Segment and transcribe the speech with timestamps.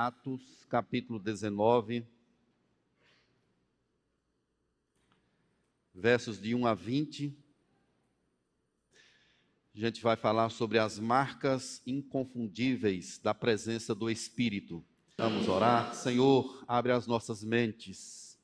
[0.00, 2.06] Atos, capítulo 19,
[5.92, 7.36] versos de 1 a 20.
[9.74, 14.84] A gente vai falar sobre as marcas inconfundíveis da presença do Espírito.
[15.16, 15.92] Vamos orar.
[15.92, 18.38] Senhor, abre as nossas mentes.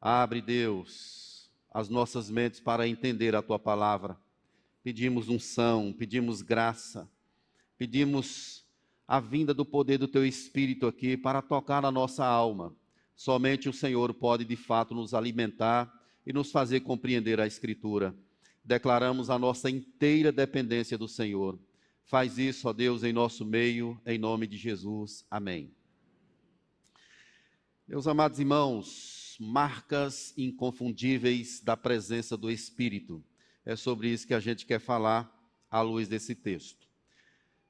[0.00, 4.18] Abre, Deus, as nossas mentes para entender a tua palavra.
[4.82, 7.06] Pedimos unção, pedimos graça,
[7.76, 8.64] pedimos
[9.10, 12.72] a vinda do poder do teu Espírito aqui para tocar na nossa alma.
[13.16, 15.92] Somente o Senhor pode de fato nos alimentar
[16.24, 18.14] e nos fazer compreender a Escritura.
[18.64, 21.58] Declaramos a nossa inteira dependência do Senhor.
[22.04, 25.26] Faz isso, ó Deus, em nosso meio, em nome de Jesus.
[25.28, 25.74] Amém.
[27.88, 33.24] Meus amados irmãos, marcas inconfundíveis da presença do Espírito.
[33.66, 35.28] É sobre isso que a gente quer falar
[35.68, 36.89] à luz desse texto.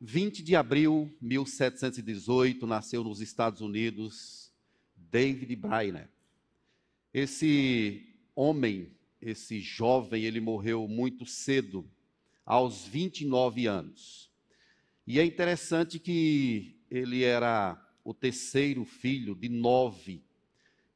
[0.03, 4.51] 20 de abril de 1718, nasceu nos Estados Unidos
[4.97, 6.09] David Brainer.
[7.13, 11.87] Esse homem, esse jovem, ele morreu muito cedo,
[12.47, 14.30] aos 29 anos.
[15.07, 20.24] E é interessante que ele era o terceiro filho de nove,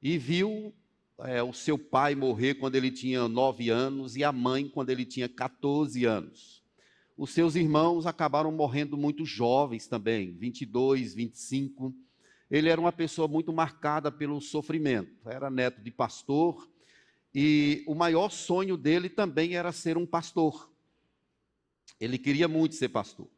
[0.00, 0.74] e viu
[1.18, 5.04] é, o seu pai morrer quando ele tinha nove anos e a mãe quando ele
[5.04, 6.63] tinha 14 anos.
[7.16, 11.94] Os seus irmãos acabaram morrendo muito jovens também, 22, 25.
[12.50, 15.28] Ele era uma pessoa muito marcada pelo sofrimento.
[15.28, 16.68] Era neto de pastor
[17.32, 20.70] e o maior sonho dele também era ser um pastor.
[22.00, 23.28] Ele queria muito ser pastor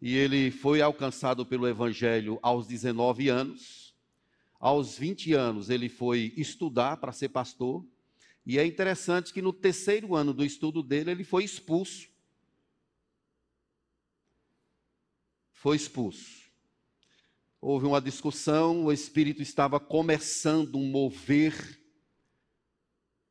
[0.00, 3.96] e ele foi alcançado pelo Evangelho aos 19 anos.
[4.60, 7.84] Aos 20 anos, ele foi estudar para ser pastor.
[8.44, 12.08] E é interessante que no terceiro ano do estudo dele, ele foi expulso.
[15.58, 16.48] Foi expulso.
[17.60, 21.80] Houve uma discussão, o Espírito estava começando um mover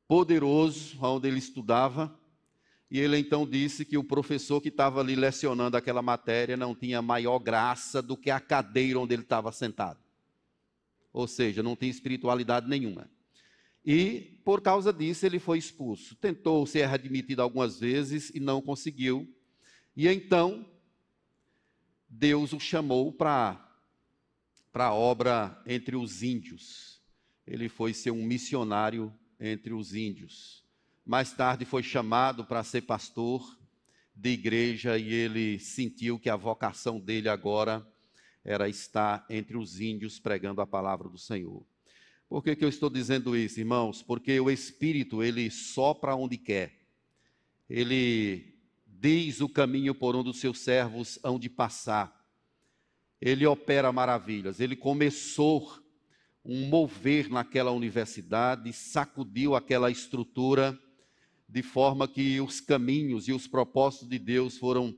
[0.10, 2.14] poderoso onde ele estudava.
[2.92, 7.02] E ele então disse que o professor que estava ali lecionando aquela matéria não tinha
[7.02, 10.00] maior graça do que a cadeira onde ele estava sentado.
[11.14, 13.10] Ou seja, não tinha espiritualidade nenhuma.
[13.86, 16.14] E por causa disso ele foi expulso.
[16.18, 19.34] Tentou ser admitido algumas vezes e não conseguiu.
[19.96, 20.66] E então
[22.10, 23.60] Deus o chamou para
[24.74, 27.02] a obra entre os índios.
[27.46, 30.64] Ele foi ser um missionário entre os índios.
[31.06, 33.58] Mais tarde foi chamado para ser pastor
[34.16, 37.86] de igreja e ele sentiu que a vocação dele agora
[38.44, 41.64] era estar entre os índios pregando a palavra do Senhor.
[42.28, 44.02] Por que, que eu estou dizendo isso, irmãos?
[44.02, 46.74] Porque o Espírito, ele sopra onde quer.
[47.70, 48.57] Ele
[49.00, 52.16] diz o caminho por onde os seus servos hão de passar.
[53.22, 54.60] Ele opera maravilhas.
[54.60, 55.72] Ele começou
[56.44, 60.78] um mover naquela universidade, sacudiu aquela estrutura
[61.48, 64.96] de forma que os caminhos e os propósitos de Deus foram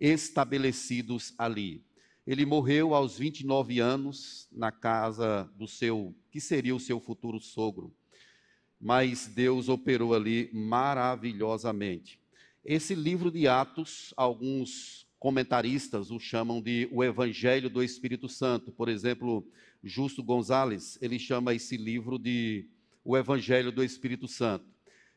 [0.00, 1.84] estabelecidos ali.
[2.26, 7.94] Ele morreu aos 29 anos na casa do seu, que seria o seu futuro sogro.
[8.80, 12.21] Mas Deus operou ali maravilhosamente.
[12.64, 18.70] Esse livro de Atos, alguns comentaristas o chamam de o Evangelho do Espírito Santo.
[18.70, 19.44] Por exemplo,
[19.82, 22.68] Justo Gonzalez, ele chama esse livro de
[23.04, 24.64] o Evangelho do Espírito Santo.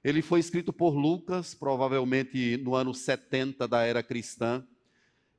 [0.04, 4.66] Ele foi escrito por Lucas, provavelmente no ano 70 da era cristã.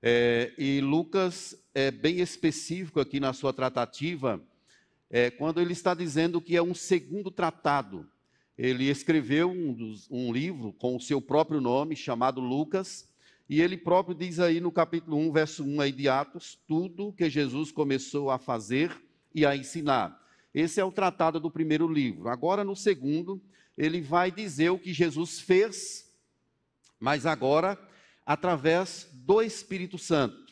[0.01, 4.41] É, e Lucas é bem específico aqui na sua tratativa,
[5.11, 8.09] é, quando ele está dizendo que é um segundo tratado.
[8.59, 13.09] Ele escreveu um, dos, um livro com o seu próprio nome, chamado Lucas,
[13.49, 17.29] e ele próprio diz aí no capítulo 1, verso 1 aí de Atos, tudo que
[17.29, 18.91] Jesus começou a fazer
[19.35, 20.21] e a ensinar.
[20.55, 22.29] Esse é o tratado do primeiro livro.
[22.29, 23.41] Agora, no segundo,
[23.77, 26.11] ele vai dizer o que Jesus fez,
[26.99, 27.79] mas agora
[28.25, 30.47] através do Espírito Santo.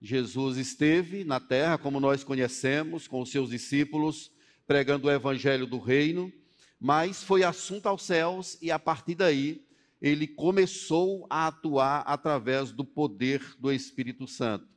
[0.00, 4.30] Jesus esteve na terra, como nós conhecemos, com os seus discípulos,
[4.66, 6.30] pregando o evangelho do reino,
[6.84, 9.64] mas foi assunto aos céus e a partir daí
[10.02, 14.68] ele começou a atuar através do poder do Espírito Santo.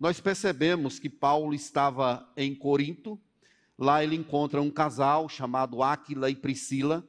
[0.00, 3.20] Nós percebemos que Paulo estava em Corinto,
[3.78, 7.06] Lá ele encontra um casal chamado Áquila e Priscila.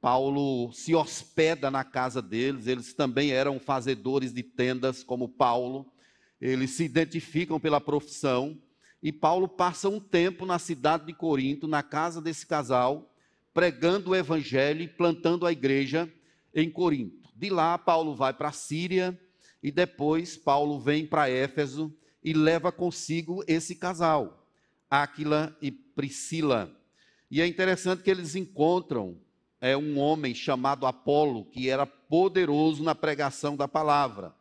[0.00, 5.92] Paulo se hospeda na casa deles, eles também eram fazedores de tendas, como Paulo.
[6.40, 8.56] Eles se identificam pela profissão.
[9.02, 13.12] E Paulo passa um tempo na cidade de Corinto, na casa desse casal,
[13.52, 16.10] pregando o evangelho e plantando a igreja
[16.54, 17.28] em Corinto.
[17.34, 19.18] De lá, Paulo vai para a Síria
[19.62, 24.46] e depois Paulo vem para Éfeso e leva consigo esse casal,
[24.88, 26.74] Áquila e Priscila.
[27.30, 29.18] E é interessante que eles encontram
[29.60, 34.34] é, um homem chamado Apolo, que era poderoso na pregação da palavra.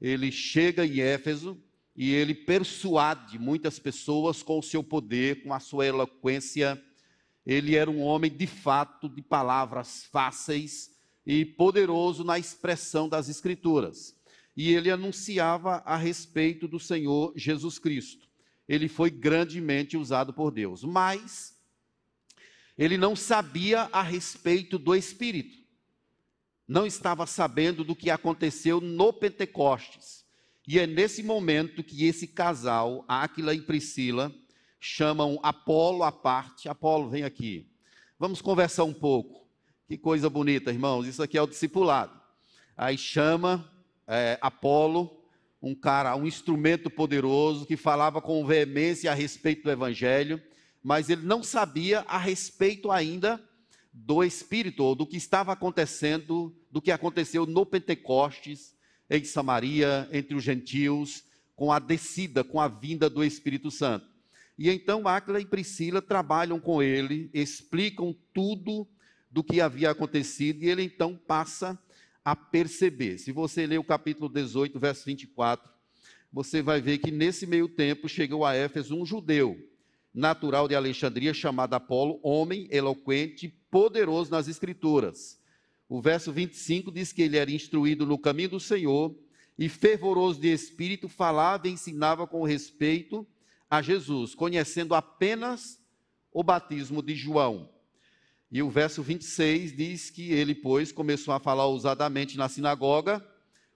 [0.00, 1.60] Ele chega em Éfeso
[1.94, 6.82] e ele persuade muitas pessoas com o seu poder, com a sua eloquência.
[7.44, 10.90] Ele era um homem de fato de palavras fáceis
[11.26, 14.16] e poderoso na expressão das Escrituras.
[14.56, 18.28] E ele anunciava a respeito do Senhor Jesus Cristo.
[18.68, 21.58] Ele foi grandemente usado por Deus, mas
[22.76, 25.58] ele não sabia a respeito do Espírito.
[26.66, 30.24] Não estava sabendo do que aconteceu no Pentecostes.
[30.66, 34.32] E é nesse momento que esse casal, Áquila e Priscila,
[34.84, 36.68] chamam Apolo à parte.
[36.68, 37.70] Apolo, vem aqui.
[38.18, 39.46] Vamos conversar um pouco.
[39.86, 41.06] Que coisa bonita, irmãos.
[41.06, 42.20] Isso aqui é o discipulado.
[42.76, 43.64] Aí chama
[44.08, 45.22] é, Apolo,
[45.62, 50.42] um cara, um instrumento poderoso que falava com veemência a respeito do evangelho,
[50.82, 53.40] mas ele não sabia a respeito ainda
[53.92, 58.74] do Espírito, ou do que estava acontecendo, do que aconteceu no Pentecostes,
[59.08, 61.22] em Samaria, entre os gentios,
[61.54, 64.11] com a descida, com a vinda do Espírito Santo.
[64.62, 68.86] E então Áquila e Priscila trabalham com ele, explicam tudo
[69.28, 71.76] do que havia acontecido, e ele então passa
[72.24, 73.18] a perceber.
[73.18, 75.68] Se você ler o capítulo 18, verso 24,
[76.32, 79.58] você vai ver que nesse meio tempo chegou a Éfeso um judeu,
[80.14, 85.40] natural de Alexandria, chamado Apolo, homem eloquente, poderoso nas Escrituras.
[85.88, 89.12] O verso 25 diz que ele era instruído no caminho do Senhor
[89.58, 93.26] e fervoroso de espírito, falava e ensinava com respeito
[93.72, 95.80] a Jesus, conhecendo apenas
[96.30, 97.70] o batismo de João.
[98.50, 103.26] E o verso 26 diz que ele, pois, começou a falar ousadamente na sinagoga,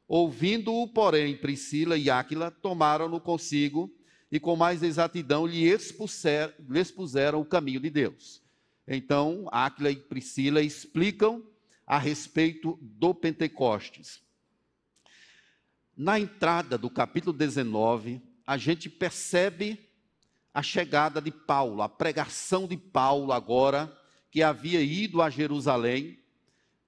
[0.07, 3.91] ouvindo-o, porém, Priscila e Áquila tomaram-no consigo
[4.31, 8.43] e com mais exatidão lhe, expuser, lhe expuseram o caminho de Deus.
[8.87, 11.43] Então, Áquila e Priscila explicam
[11.87, 14.21] a respeito do Pentecostes.
[15.97, 19.86] Na entrada do capítulo 19, a gente percebe
[20.56, 23.94] a chegada de Paulo, a pregação de Paulo agora
[24.31, 26.19] que havia ido a Jerusalém,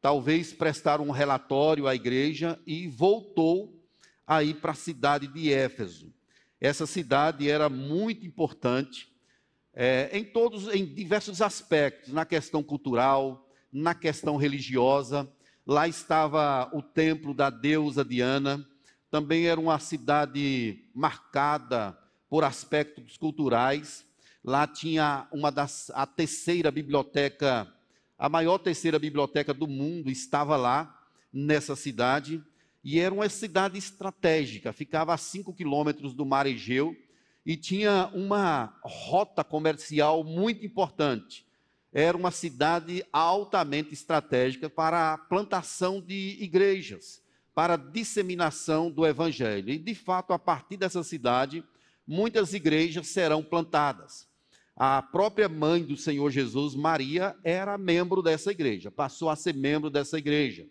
[0.00, 3.79] talvez prestar um relatório à igreja e voltou
[4.26, 6.11] a ir para a cidade de Éfeso.
[6.59, 9.12] Essa cidade era muito importante
[9.75, 15.31] é, em todos, em diversos aspectos, na questão cultural, na questão religiosa.
[15.67, 18.67] Lá estava o templo da deusa Diana.
[19.11, 21.94] Também era uma cidade marcada
[22.29, 24.05] por aspectos culturais.
[24.45, 27.73] Lá tinha uma das a terceira biblioteca,
[28.19, 30.95] a maior terceira biblioteca do mundo estava lá
[31.33, 32.43] nessa cidade
[32.83, 36.97] e era uma cidade estratégica, ficava a 5 quilômetros do mar Egeu
[37.45, 41.47] e tinha uma rota comercial muito importante.
[41.93, 47.23] Era uma cidade altamente estratégica para a plantação de igrejas,
[47.55, 49.71] para a disseminação do evangelho.
[49.71, 51.65] E, de fato, a partir dessa cidade,
[52.09, 54.29] muitas igrejas serão plantadas
[54.81, 59.91] a própria mãe do Senhor Jesus, Maria, era membro dessa igreja, passou a ser membro
[59.91, 60.69] dessa igreja.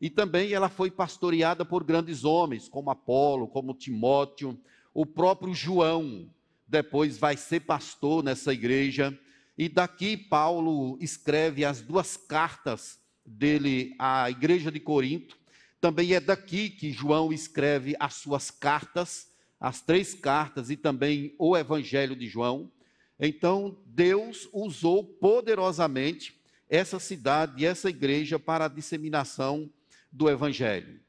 [0.00, 4.58] E também ela foi pastoreada por grandes homens, como Apolo, como Timóteo,
[4.94, 6.30] o próprio João,
[6.66, 9.16] depois vai ser pastor nessa igreja.
[9.58, 15.36] E daqui Paulo escreve as duas cartas dele à igreja de Corinto.
[15.78, 19.28] Também é daqui que João escreve as suas cartas,
[19.62, 22.68] as três cartas e também o Evangelho de João.
[23.16, 26.36] Então, Deus usou poderosamente
[26.68, 29.72] essa cidade e essa igreja para a disseminação
[30.10, 31.00] do Evangelho.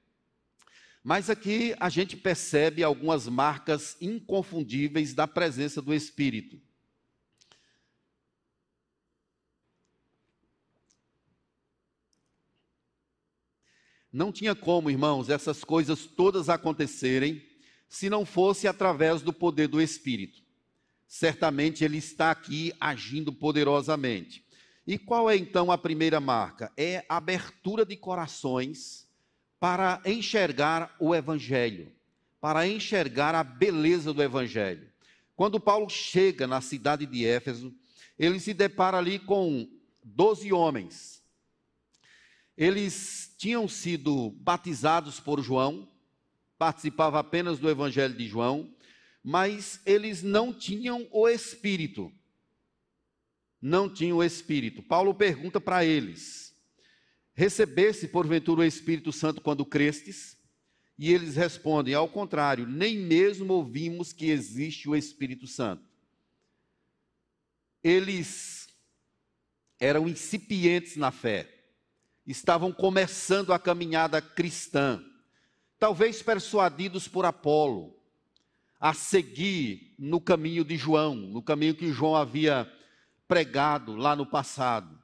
[1.03, 6.61] Mas aqui a gente percebe algumas marcas inconfundíveis da presença do Espírito.
[14.11, 17.51] Não tinha como, irmãos, essas coisas todas acontecerem
[17.95, 20.43] se não fosse através do poder do Espírito
[21.13, 24.43] certamente ele está aqui agindo poderosamente.
[24.85, 26.71] E qual é então a primeira marca?
[26.75, 29.07] É a abertura de corações
[29.59, 31.91] para enxergar o Evangelho,
[32.41, 34.89] para enxergar a beleza do Evangelho.
[35.35, 37.71] Quando Paulo chega na cidade de Éfeso,
[38.17, 39.69] ele se depara ali com
[40.03, 41.21] doze homens.
[42.57, 45.87] Eles tinham sido batizados por João,
[46.63, 48.73] participavam apenas do Evangelho de João,
[49.21, 52.09] mas eles não tinham o Espírito.
[53.61, 54.81] Não tinham o Espírito.
[54.81, 56.55] Paulo pergunta para eles:
[57.33, 60.37] Recebesse porventura o Espírito Santo quando crestes?
[60.97, 65.83] E eles respondem: Ao contrário, nem mesmo ouvimos que existe o Espírito Santo.
[67.83, 68.69] Eles
[69.81, 71.45] eram incipientes na fé,
[72.25, 75.03] estavam começando a caminhada cristã,
[75.83, 77.93] talvez persuadidos por Apolo
[78.79, 82.71] a seguir no caminho de João, no caminho que João havia
[83.27, 84.97] pregado lá no passado.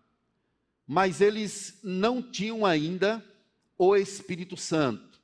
[0.87, 3.21] Mas eles não tinham ainda
[3.77, 5.19] o Espírito Santo,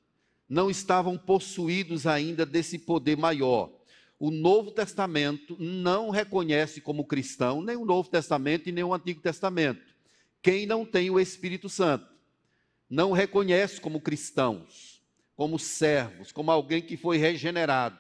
[0.50, 3.72] não estavam possuídos ainda desse poder maior.
[4.20, 9.22] O Novo Testamento não reconhece como cristão nem o Novo Testamento e nem o Antigo
[9.22, 9.96] Testamento.
[10.42, 12.14] Quem não tem o Espírito Santo
[12.90, 14.95] não reconhece como cristãos,
[15.36, 18.00] como servos, como alguém que foi regenerado.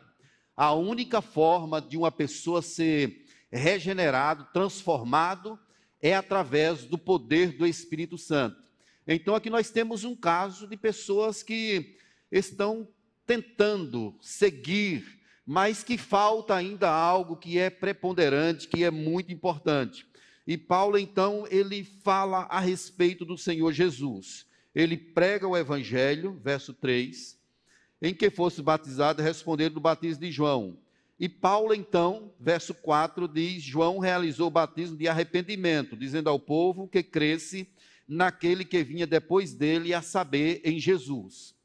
[0.55, 5.59] A única forma de uma pessoa ser regenerado, transformado,
[6.01, 8.63] é através do poder do Espírito Santo.
[9.07, 11.97] Então aqui nós temos um caso de pessoas que
[12.31, 12.87] estão
[13.25, 20.05] tentando seguir, mas que falta ainda algo que é preponderante, que é muito importante.
[20.47, 24.45] E Paulo então ele fala a respeito do Senhor Jesus.
[24.75, 27.39] Ele prega o evangelho, verso 3,
[28.01, 30.77] em que fosse batizado, respondendo do batismo de João.
[31.17, 36.89] E Paulo, então, verso 4, diz: João realizou o batismo de arrependimento, dizendo ao povo
[36.89, 37.69] que cresce
[38.05, 41.55] naquele que vinha depois dele, a saber, em Jesus.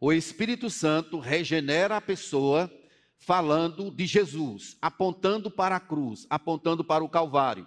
[0.00, 2.72] O Espírito Santo regenera a pessoa
[3.18, 7.66] falando de Jesus, apontando para a cruz, apontando para o Calvário.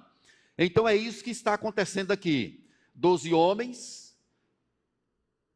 [0.58, 2.66] Então é isso que está acontecendo aqui.
[2.96, 4.11] Doze homens,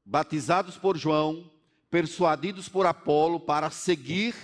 [0.06, 1.50] batizados por João,
[1.90, 4.36] persuadidos por Apolo para seguir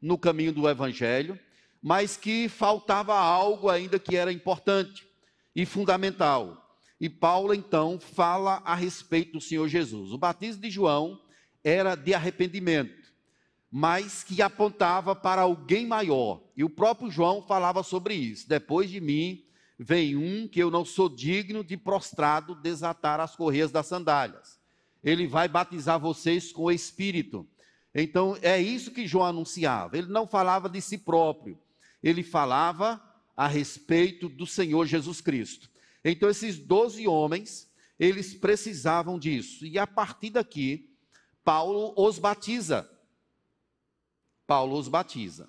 [0.00, 1.38] no caminho do Evangelho,
[1.82, 5.06] mas que faltava algo ainda que era importante
[5.54, 6.78] e fundamental.
[6.98, 10.12] E Paulo então fala a respeito do Senhor Jesus.
[10.12, 11.20] O batismo de João
[11.62, 13.12] era de arrependimento,
[13.70, 16.42] mas que apontava para alguém maior.
[16.56, 18.48] E o próprio João falava sobre isso.
[18.48, 19.44] Depois de mim
[19.78, 24.59] vem um que eu não sou digno de prostrado desatar as correias das sandálias
[25.02, 27.48] ele vai batizar vocês com o Espírito.
[27.94, 29.98] Então, é isso que João anunciava.
[29.98, 31.58] Ele não falava de si próprio,
[32.02, 33.02] ele falava
[33.36, 35.70] a respeito do Senhor Jesus Cristo.
[36.04, 39.66] Então, esses doze homens, eles precisavam disso.
[39.66, 40.90] E a partir daqui,
[41.44, 42.88] Paulo os batiza.
[44.46, 45.48] Paulo os batiza.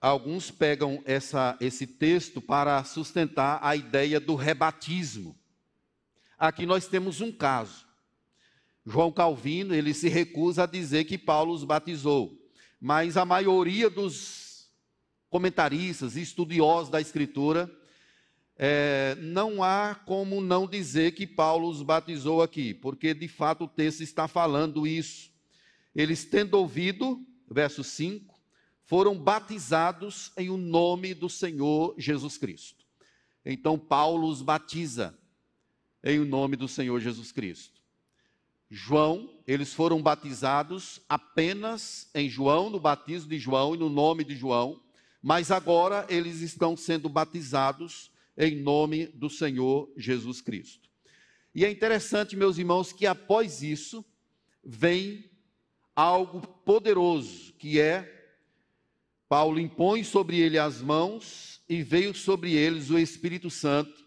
[0.00, 5.38] Alguns pegam essa, esse texto para sustentar a ideia do rebatismo.
[6.40, 7.86] Aqui nós temos um caso.
[8.86, 12.34] João Calvino, ele se recusa a dizer que Paulo os batizou,
[12.80, 14.70] mas a maioria dos
[15.28, 17.70] comentaristas e estudiosos da Escritura,
[18.56, 23.68] é, não há como não dizer que Paulo os batizou aqui, porque de fato o
[23.68, 25.30] texto está falando isso.
[25.94, 28.34] Eles, tendo ouvido, verso 5,
[28.86, 32.86] foram batizados em o nome do Senhor Jesus Cristo.
[33.44, 35.19] Então Paulo os batiza
[36.02, 37.80] em nome do Senhor Jesus Cristo.
[38.70, 44.36] João, eles foram batizados apenas em João, no batismo de João e no nome de
[44.36, 44.80] João,
[45.20, 50.88] mas agora eles estão sendo batizados em nome do Senhor Jesus Cristo.
[51.54, 54.04] E é interessante, meus irmãos, que após isso
[54.64, 55.28] vem
[55.96, 58.18] algo poderoso, que é
[59.28, 63.99] Paulo impõe sobre ele as mãos e veio sobre eles o Espírito Santo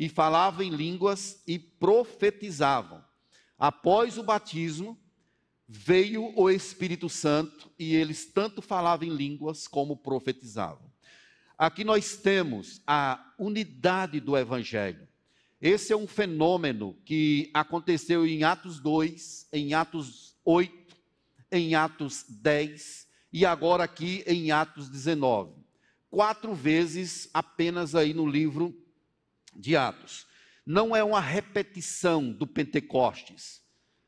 [0.00, 3.04] e falava em línguas e profetizavam.
[3.58, 4.98] Após o batismo,
[5.68, 10.90] veio o Espírito Santo e eles tanto falavam em línguas como profetizavam.
[11.58, 15.06] Aqui nós temos a unidade do Evangelho.
[15.60, 20.96] Esse é um fenômeno que aconteceu em Atos 2, em Atos 8,
[21.52, 25.52] em Atos 10 e agora aqui em Atos 19.
[26.08, 28.74] Quatro vezes apenas aí no livro
[29.60, 30.26] de Atos.
[30.64, 33.62] Não é uma repetição do Pentecostes,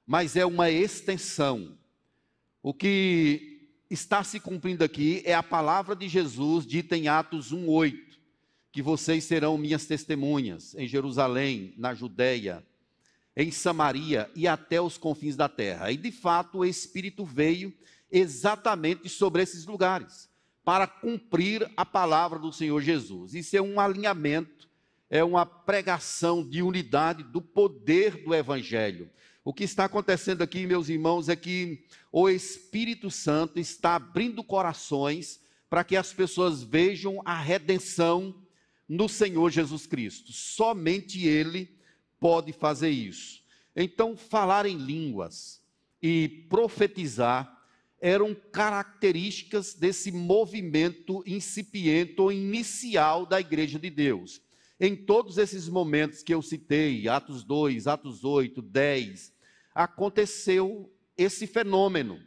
[0.06, 1.78] mas é uma extensão.
[2.62, 8.18] O que está se cumprindo aqui é a palavra de Jesus dita em Atos 1:8,
[8.70, 12.64] que vocês serão minhas testemunhas em Jerusalém, na Judéia,
[13.36, 15.90] em Samaria e até os confins da terra.
[15.90, 17.74] E de fato o Espírito veio
[18.10, 20.30] exatamente sobre esses lugares
[20.64, 23.34] para cumprir a palavra do Senhor Jesus.
[23.34, 24.68] Isso é um alinhamento
[25.12, 29.10] é uma pregação de unidade do poder do Evangelho.
[29.44, 35.38] O que está acontecendo aqui, meus irmãos, é que o Espírito Santo está abrindo corações
[35.68, 38.34] para que as pessoas vejam a redenção
[38.88, 40.32] no Senhor Jesus Cristo.
[40.32, 41.76] Somente Ele
[42.18, 43.42] pode fazer isso.
[43.76, 45.60] Então, falar em línguas
[46.00, 47.54] e profetizar
[48.00, 54.40] eram características desse movimento incipiente ou inicial da igreja de Deus.
[54.84, 59.32] Em todos esses momentos que eu citei, Atos 2, Atos 8, 10,
[59.72, 62.20] aconteceu esse fenômeno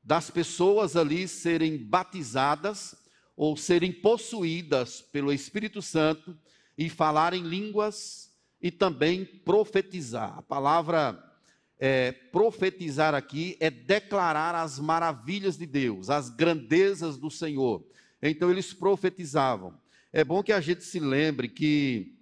[0.00, 2.94] das pessoas ali serem batizadas
[3.36, 6.38] ou serem possuídas pelo Espírito Santo
[6.78, 10.38] e falarem línguas e também profetizar.
[10.38, 11.20] A palavra
[11.80, 17.84] é, profetizar aqui é declarar as maravilhas de Deus, as grandezas do Senhor.
[18.22, 19.74] Então eles profetizavam.
[20.12, 22.16] É bom que a gente se lembre que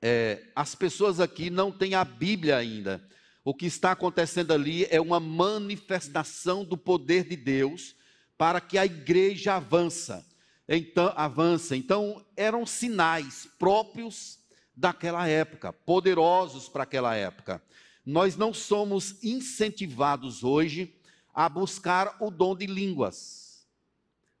[0.00, 3.02] é, as pessoas aqui não têm a Bíblia ainda.
[3.44, 7.96] O que está acontecendo ali é uma manifestação do poder de Deus
[8.36, 10.26] para que a igreja avança.
[10.68, 11.74] Então, avança.
[11.74, 14.38] Então, eram sinais próprios
[14.76, 17.62] daquela época, poderosos para aquela época
[18.08, 20.94] nós não somos incentivados hoje
[21.34, 23.47] a buscar o dom de línguas.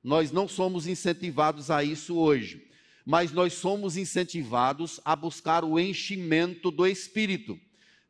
[0.02, 2.68] Nós não somos incentivados a isso hoje,
[3.04, 7.58] mas nós somos incentivados a buscar o enchimento do espírito.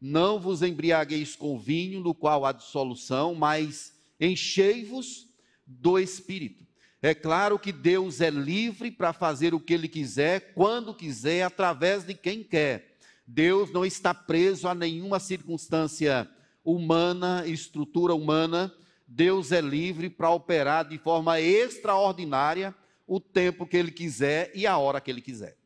[0.00, 5.26] Não vos embriagueis com vinho, no qual há dissolução, mas enchei-vos
[5.66, 6.66] do espírito.
[7.00, 12.04] É claro que Deus é livre para fazer o que ele quiser, quando quiser, através
[12.04, 12.97] de quem quer.
[13.25, 16.28] Deus não está preso a nenhuma circunstância
[16.64, 18.73] humana, estrutura humana.
[19.11, 22.75] Deus é livre para operar de forma extraordinária
[23.07, 25.57] o tempo que Ele quiser e a hora que Ele quiser.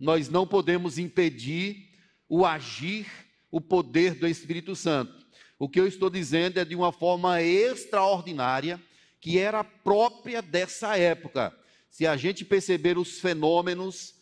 [0.00, 1.90] Nós não podemos impedir
[2.26, 3.06] o agir,
[3.50, 5.26] o poder do Espírito Santo.
[5.58, 8.80] O que eu estou dizendo é de uma forma extraordinária
[9.20, 11.54] que era própria dessa época.
[11.90, 14.14] Se a gente perceber os fenômenos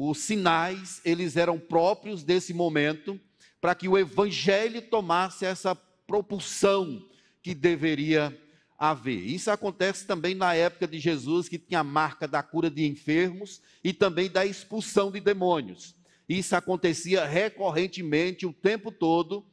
[0.00, 3.20] os sinais, eles eram próprios desse momento,
[3.60, 7.04] para que o evangelho tomasse essa propulsão
[7.42, 8.36] que deveria
[8.78, 9.18] haver.
[9.18, 13.60] Isso acontece também na época de Jesus, que tinha a marca da cura de enfermos
[13.82, 15.96] e também da expulsão de demônios.
[16.28, 19.44] Isso acontecia recorrentemente o tempo todo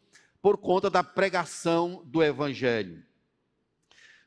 [0.41, 3.03] por conta da pregação do evangelho.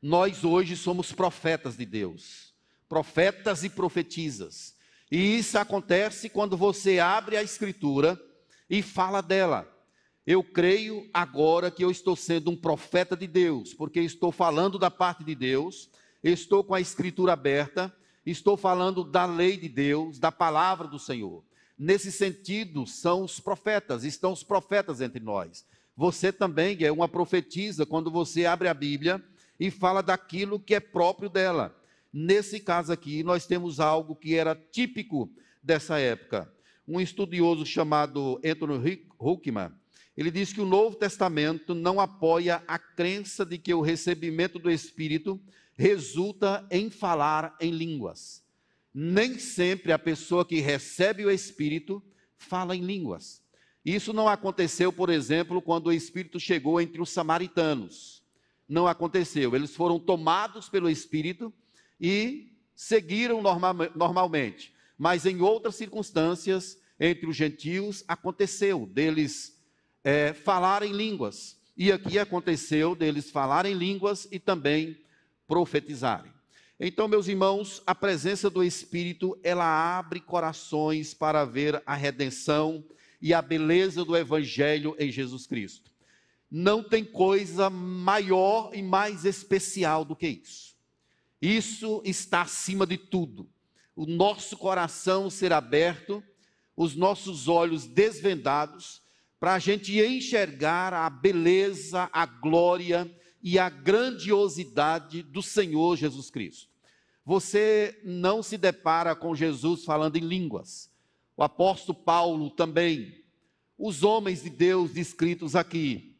[0.02, 2.54] Nós hoje somos profetas de Deus,
[2.88, 4.74] profetas e profetisas.
[5.10, 8.20] E isso acontece quando você abre a Escritura
[8.68, 9.68] e fala dela.
[10.30, 14.90] Eu creio agora que eu estou sendo um profeta de Deus, porque estou falando da
[14.90, 15.88] parte de Deus,
[16.22, 17.90] estou com a Escritura aberta,
[18.26, 21.42] estou falando da lei de Deus, da palavra do Senhor.
[21.78, 25.64] Nesse sentido, são os profetas, estão os profetas entre nós.
[25.96, 29.24] Você também é uma profetisa quando você abre a Bíblia
[29.58, 31.74] e fala daquilo que é próprio dela.
[32.12, 36.52] Nesse caso aqui, nós temos algo que era típico dessa época.
[36.86, 39.72] Um estudioso chamado Anthony Huckman,
[40.18, 44.68] ele diz que o Novo Testamento não apoia a crença de que o recebimento do
[44.68, 45.40] Espírito
[45.76, 48.44] resulta em falar em línguas.
[48.92, 52.02] Nem sempre a pessoa que recebe o Espírito
[52.36, 53.40] fala em línguas.
[53.84, 58.20] Isso não aconteceu, por exemplo, quando o Espírito chegou entre os samaritanos.
[58.68, 59.54] Não aconteceu.
[59.54, 61.54] Eles foram tomados pelo Espírito
[62.00, 64.74] e seguiram normal, normalmente.
[64.98, 69.56] Mas em outras circunstâncias, entre os gentios, aconteceu deles
[70.02, 71.56] é, falarem línguas.
[71.76, 74.96] E aqui aconteceu deles falarem línguas e também
[75.46, 76.32] profetizarem.
[76.80, 82.84] Então, meus irmãos, a presença do Espírito, ela abre corações para ver a redenção
[83.20, 85.90] e a beleza do Evangelho em Jesus Cristo.
[86.50, 90.76] Não tem coisa maior e mais especial do que isso.
[91.42, 93.48] Isso está acima de tudo.
[93.94, 96.22] O nosso coração ser aberto,
[96.76, 99.02] os nossos olhos desvendados,
[99.38, 103.10] para a gente enxergar a beleza, a glória
[103.42, 106.68] e a grandiosidade do Senhor Jesus Cristo.
[107.24, 110.90] Você não se depara com Jesus falando em línguas.
[111.36, 113.22] O apóstolo Paulo também.
[113.78, 116.16] Os homens de Deus descritos aqui.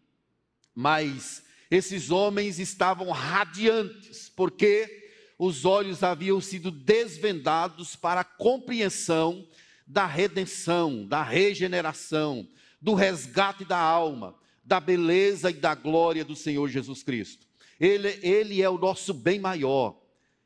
[0.75, 9.47] Mas esses homens estavam radiantes, porque os olhos haviam sido desvendados para a compreensão
[9.87, 12.47] da redenção, da regeneração,
[12.81, 17.47] do resgate da alma, da beleza e da glória do Senhor Jesus Cristo.
[17.81, 20.01] Ele, ele é o nosso bem maior.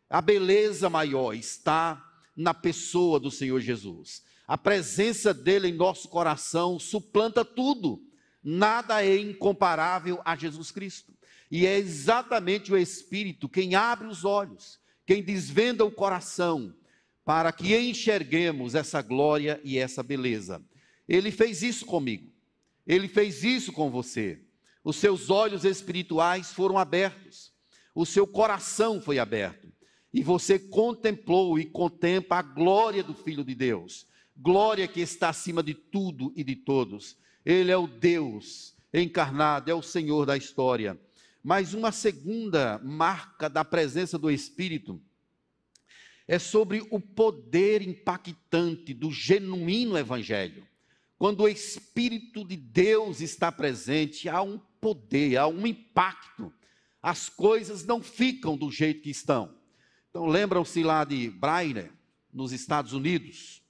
[0.08, 2.02] A beleza maior está
[2.36, 4.22] na pessoa do Senhor Jesus.
[4.46, 8.02] A presença dele em nosso coração suplanta tudo.
[8.42, 11.12] Nada é incomparável a Jesus Cristo.
[11.50, 16.74] E é exatamente o Espírito quem abre os olhos, quem desvenda o coração,
[17.24, 20.62] para que enxerguemos essa glória e essa beleza.
[21.08, 22.32] Ele fez isso comigo,
[22.86, 24.40] ele fez isso com você.
[24.84, 27.52] Os seus olhos espirituais foram abertos,
[27.94, 29.72] o seu coração foi aberto,
[30.12, 35.62] e você contemplou e contempla a glória do Filho de Deus, glória que está acima
[35.62, 37.16] de tudo e de todos.
[37.44, 41.00] Ele é o Deus encarnado, é o Senhor da história.
[41.42, 45.00] Mas uma segunda marca da presença do Espírito
[46.28, 50.66] é sobre o poder impactante do genuíno Evangelho.
[51.22, 56.52] Quando o Espírito de Deus está presente, há um poder, há um impacto.
[57.00, 59.56] As coisas não ficam do jeito que estão.
[60.10, 61.92] Então, lembram-se lá de Brainer,
[62.32, 63.62] nos Estados Unidos?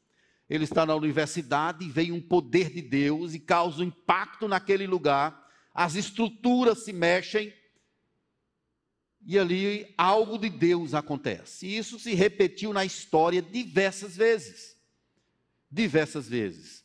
[0.48, 4.86] Ele está na universidade e veio um poder de Deus e causa um impacto naquele
[4.86, 5.46] lugar.
[5.74, 7.52] As estruturas se mexem,
[9.26, 11.66] e ali algo de Deus acontece.
[11.66, 14.74] E isso se repetiu na história diversas vezes.
[15.70, 16.81] Diversas vezes.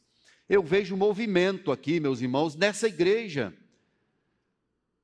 [0.49, 3.53] Eu vejo movimento aqui, meus irmãos, nessa igreja,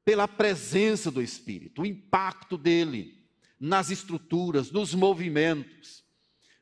[0.06, 3.24] pela presença do Espírito, o impacto dele
[3.60, 6.04] nas estruturas, nos movimentos.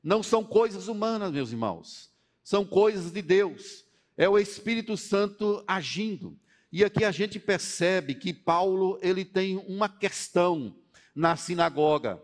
[0.04, 2.12] Não são coisas humanas, meus irmãos,
[2.44, 3.86] são coisas de Deus.
[4.18, 6.38] É o Espírito Santo agindo.
[6.72, 10.76] E aqui a gente percebe que Paulo ele tem uma questão
[11.14, 12.22] na sinagoga.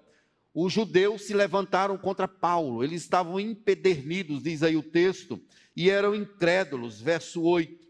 [0.53, 5.39] Os judeus se levantaram contra Paulo, eles estavam empedernidos, diz aí o texto,
[5.77, 6.99] e eram incrédulos.
[6.99, 7.87] Verso 8.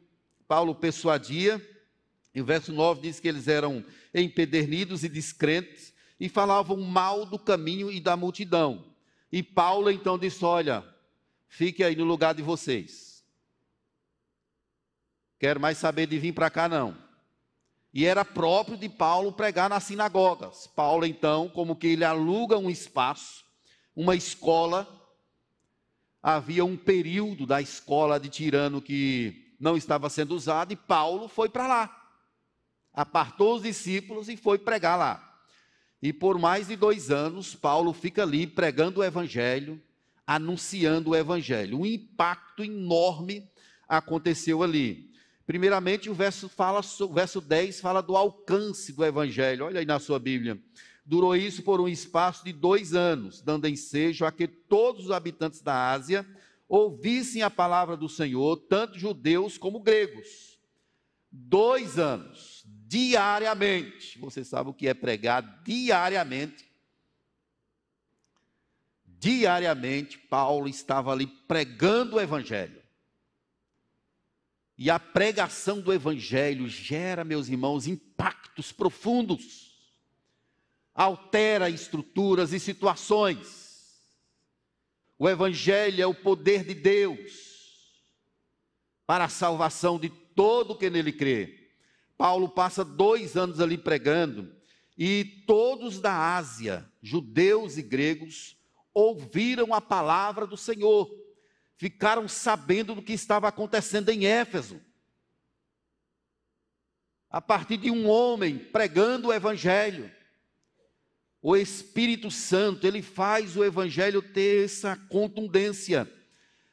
[0.48, 1.60] Paulo persuadia,
[2.36, 7.40] e o verso 9 diz que eles eram empedernidos e descrentes e falavam mal do
[7.40, 8.94] caminho e da multidão.
[9.32, 10.84] E Paulo então disse: Olha,
[11.48, 13.08] fique aí no lugar de vocês
[15.40, 16.98] Quero mais saber de vir para cá, não.
[17.94, 20.68] E era próprio de Paulo pregar nas sinagogas.
[20.68, 23.46] Paulo, então, como que ele aluga um espaço,
[23.96, 24.88] uma escola.
[26.30, 31.48] Havia um período da escola de Tirano que não estava sendo usado, e Paulo foi
[31.48, 32.12] para lá.
[32.94, 35.42] Apartou os discípulos e foi pregar lá.
[36.02, 39.82] E por mais de dois anos, Paulo fica ali pregando o evangelho,
[40.26, 41.80] anunciando o evangelho.
[41.80, 43.50] Um impacto enorme
[43.88, 45.10] aconteceu ali.
[45.46, 49.64] Primeiramente, o verso, fala, o verso 10 fala do alcance do evangelho.
[49.64, 50.62] Olha aí na sua Bíblia.
[51.08, 55.62] Durou isso por um espaço de dois anos, dando ensejo a que todos os habitantes
[55.62, 56.28] da Ásia
[56.68, 60.60] ouvissem a palavra do Senhor, tanto judeus como gregos.
[61.32, 64.20] Dois anos, diariamente.
[64.20, 66.70] Você sabe o que é pregar diariamente?
[69.06, 72.84] Diariamente, Paulo estava ali pregando o evangelho.
[74.78, 79.67] E a pregação do Evangelho gera, meus irmãos, impactos profundos,
[80.98, 84.02] altera estruturas e situações.
[85.18, 87.48] O Evangelho é o poder de Deus
[89.06, 91.72] para a salvação de todo que nele crê.
[92.18, 94.54] Paulo passa dois anos ali pregando,
[94.98, 98.58] e todos da Ásia, judeus e gregos,
[98.94, 101.10] ouviram a palavra do Senhor
[101.78, 104.82] ficaram sabendo do que estava acontecendo em Éfeso.
[107.30, 110.12] A partir de um homem pregando o evangelho,
[111.42, 116.12] o Espírito Santo, ele faz o evangelho ter essa contundência.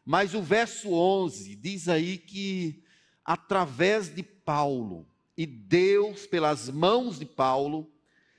[0.04, 2.82] Mas o verso 11 diz aí que
[3.24, 7.90] através de Paulo e Deus pelas mãos de Paulo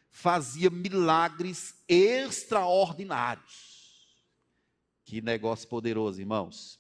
[0.10, 3.76] fazia milagres extraordinários.
[5.04, 6.80] Que negócio poderoso, irmãos.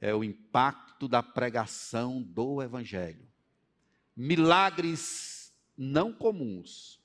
[0.00, 3.26] É o impacto da pregação do Evangelho.
[4.16, 7.00] Milagres não comuns,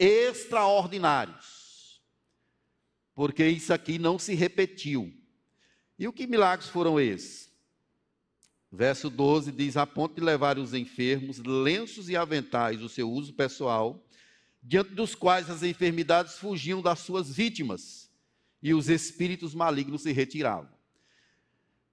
[0.00, 2.00] extraordinários,
[3.14, 5.12] porque isso aqui não se repetiu.
[5.98, 7.50] E o que milagres foram esses?
[8.72, 13.34] Verso 12 diz: A ponto de levar os enfermos, lenços e aventais, o seu uso
[13.34, 14.02] pessoal,
[14.62, 18.10] diante dos quais as enfermidades fugiam das suas vítimas
[18.62, 20.70] e os espíritos malignos se retiravam.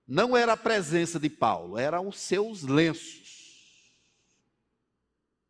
[0.08, 3.37] Não era a presença de Paulo, eram os seus lenços.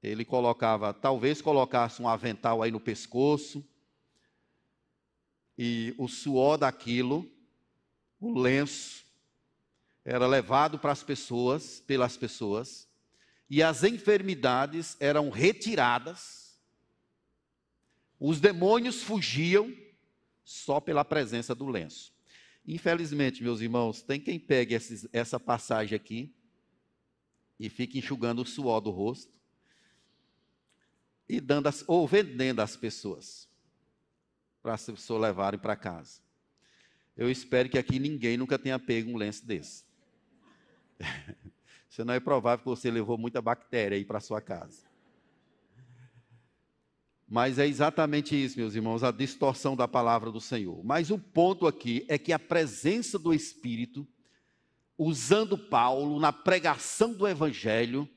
[0.02, 3.66] Ele colocava, talvez colocasse um avental aí no pescoço,
[5.58, 7.30] e o suor daquilo,
[8.20, 9.06] o lenço,
[10.06, 12.88] era levado para as pessoas, pelas pessoas,
[13.50, 16.60] e as enfermidades eram retiradas,
[18.20, 19.76] os demônios fugiam,
[20.44, 22.14] só pela presença do lenço.
[22.66, 26.34] Infelizmente, meus irmãos, tem quem pegue esses, essa passagem aqui
[27.60, 29.37] e fique enxugando o suor do rosto
[31.28, 33.48] e dando as, ou vendendo as pessoas
[34.62, 36.22] para as pessoas levarem para casa.
[37.16, 39.84] Eu espero que aqui ninguém nunca tenha pego um lenço desse.
[41.90, 44.86] Senão é provável que você levou muita bactéria aí para sua casa.
[47.28, 50.82] Mas é exatamente isso, meus irmãos, a distorção da palavra do Senhor.
[50.84, 54.08] Mas o ponto aqui é que a presença do Espírito,
[54.98, 58.08] usando Paulo na pregação do Evangelho,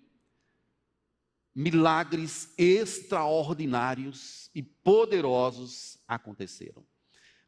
[1.55, 6.85] milagres extraordinários e poderosos aconteceram.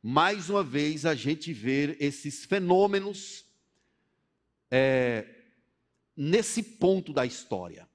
[0.02, 3.44] Mais uma vez a gente vê esses fenômenos
[4.70, 5.26] é,
[6.16, 7.88] nesse ponto da história.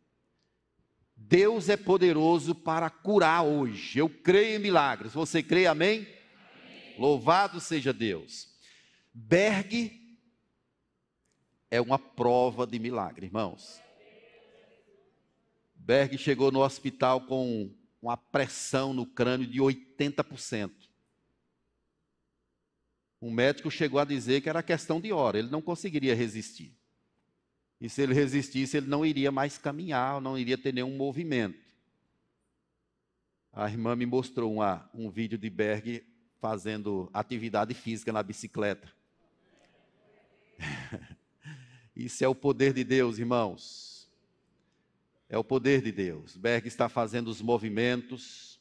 [1.16, 4.00] Deus é poderoso para curar hoje.
[4.00, 5.14] Eu creio em milagres.
[5.14, 6.02] Você crê, amém?
[6.02, 6.96] amém?
[6.98, 8.56] Louvado seja Deus.
[9.14, 9.92] Berg
[11.70, 13.82] é uma prova de milagre, irmãos.
[15.88, 20.70] Berg chegou no hospital com uma pressão no crânio de 80%.
[23.22, 26.76] O médico chegou a dizer que era questão de hora, ele não conseguiria resistir.
[27.80, 31.58] E se ele resistisse, ele não iria mais caminhar, não iria ter nenhum movimento.
[33.54, 36.06] A irmã me mostrou uma, um vídeo de Berg
[36.42, 38.92] fazendo atividade física na bicicleta.
[41.96, 43.87] Isso é o poder de Deus, irmãos.
[45.30, 46.38] É o poder de Deus.
[46.38, 48.60] Berg está fazendo os movimentos,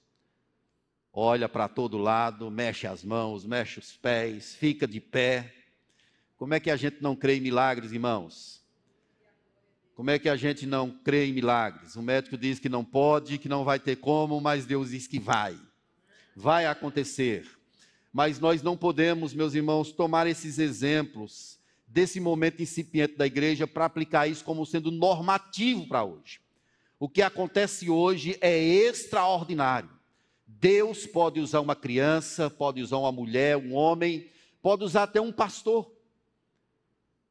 [1.12, 5.54] olha para todo lado, mexe as mãos, mexe os pés, fica de pé.
[6.36, 8.60] Como é que a gente não crê em milagres, irmãos?
[9.94, 11.96] Como é que a gente não crê em milagres?
[11.96, 15.18] O médico diz que não pode, que não vai ter como, mas Deus diz que
[15.18, 15.58] vai.
[16.34, 17.48] Vai acontecer.
[18.12, 23.86] Mas nós não podemos, meus irmãos, tomar esses exemplos desse momento incipiente da igreja para
[23.86, 26.40] aplicar isso como sendo normativo para hoje.
[26.98, 29.90] O que acontece hoje é extraordinário.
[30.46, 34.30] Deus pode usar uma criança, pode usar uma mulher, um homem,
[34.62, 35.96] pode usar até um pastor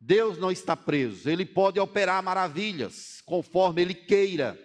[0.05, 4.55] Deus não está preso, ele pode operar maravilhas conforme ele queira.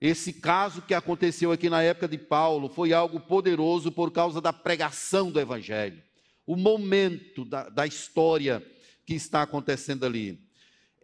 [0.00, 4.52] Esse caso que aconteceu aqui na época de Paulo foi algo poderoso por causa da
[4.52, 6.00] pregação do Evangelho,
[6.46, 8.64] o momento da, da história
[9.04, 10.43] que está acontecendo ali.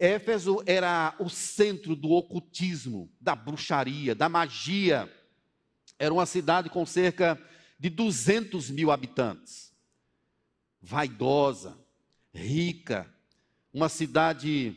[0.01, 5.07] Éfeso era o centro do ocultismo, da bruxaria, da magia.
[5.99, 7.39] Era uma cidade com cerca
[7.77, 9.71] de 200 mil habitantes.
[10.81, 11.77] Vaidosa,
[12.33, 13.07] rica,
[13.71, 14.75] uma cidade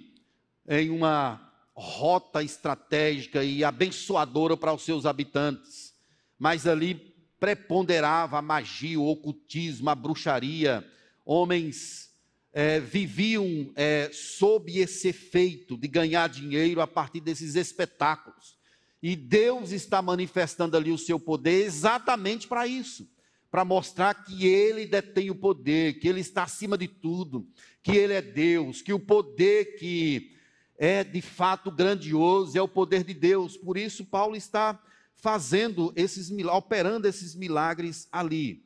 [0.68, 1.40] em uma
[1.74, 5.94] rota estratégica e abençoadora para os seus habitantes,
[6.38, 6.96] mas ali
[7.40, 10.86] preponderava a magia, o ocultismo, a bruxaria.
[11.24, 12.13] Homens
[12.54, 18.56] é, viviam é, sob esse efeito de ganhar dinheiro a partir desses espetáculos.
[19.02, 23.12] E Deus está manifestando ali o seu poder exatamente para isso
[23.54, 27.46] para mostrar que ele detém o poder, que ele está acima de tudo,
[27.84, 30.32] que ele é Deus, que o poder que
[30.76, 33.56] é de fato grandioso é o poder de Deus.
[33.56, 34.82] Por isso Paulo está
[35.14, 38.64] fazendo esses operando esses milagres ali.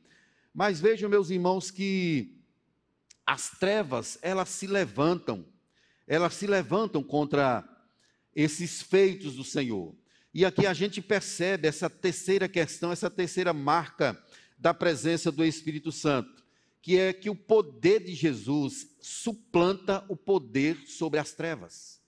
[0.51, 2.38] Mas vejam, meus irmãos, que
[3.29, 5.45] as trevas, elas se levantam.
[6.07, 7.63] Elas se levantam contra
[8.35, 9.95] esses feitos do Senhor.
[10.33, 14.19] E aqui a gente percebe essa terceira questão, essa terceira marca
[14.57, 16.43] da presença do Espírito Santo,
[16.81, 22.01] que é que o poder de Jesus suplanta o poder sobre as trevas.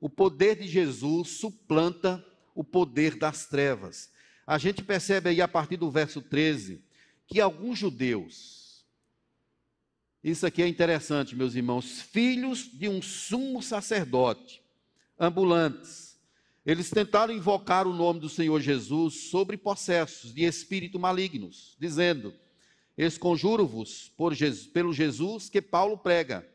[0.00, 4.12] O poder de Jesus suplanta o poder das trevas.
[4.46, 6.80] A gente percebe aí a partir do verso 13
[7.26, 8.57] que alguns judeus,
[10.28, 14.62] isso aqui é interessante, meus irmãos, filhos de um sumo sacerdote,
[15.18, 16.08] ambulantes,
[16.68, 22.34] eles tentaram invocar o nome do Senhor Jesus sobre possessos de espírito malignos, dizendo:
[22.94, 24.12] Esconjuro-vos
[24.74, 26.46] pelo Jesus que Paulo prega.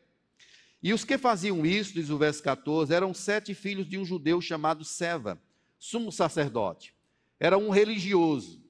[0.80, 4.40] E os que faziam isso, diz o verso 14, eram sete filhos de um judeu
[4.40, 5.42] chamado Seva,
[5.80, 6.94] sumo sacerdote.
[7.40, 8.62] Era um religioso.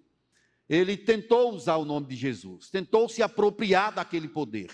[0.67, 4.71] Ele tentou usar o nome de Jesus, tentou se apropriar daquele poder.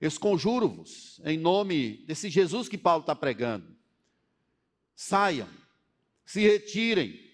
[0.00, 3.78] Esconjuro-vos em nome desse Jesus que Paulo está pregando
[4.98, 5.48] saiam,
[6.26, 7.24] se retirem.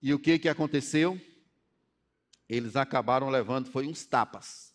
[0.00, 1.20] E o que que aconteceu?
[2.48, 4.74] Eles acabaram levando foi uns tapas.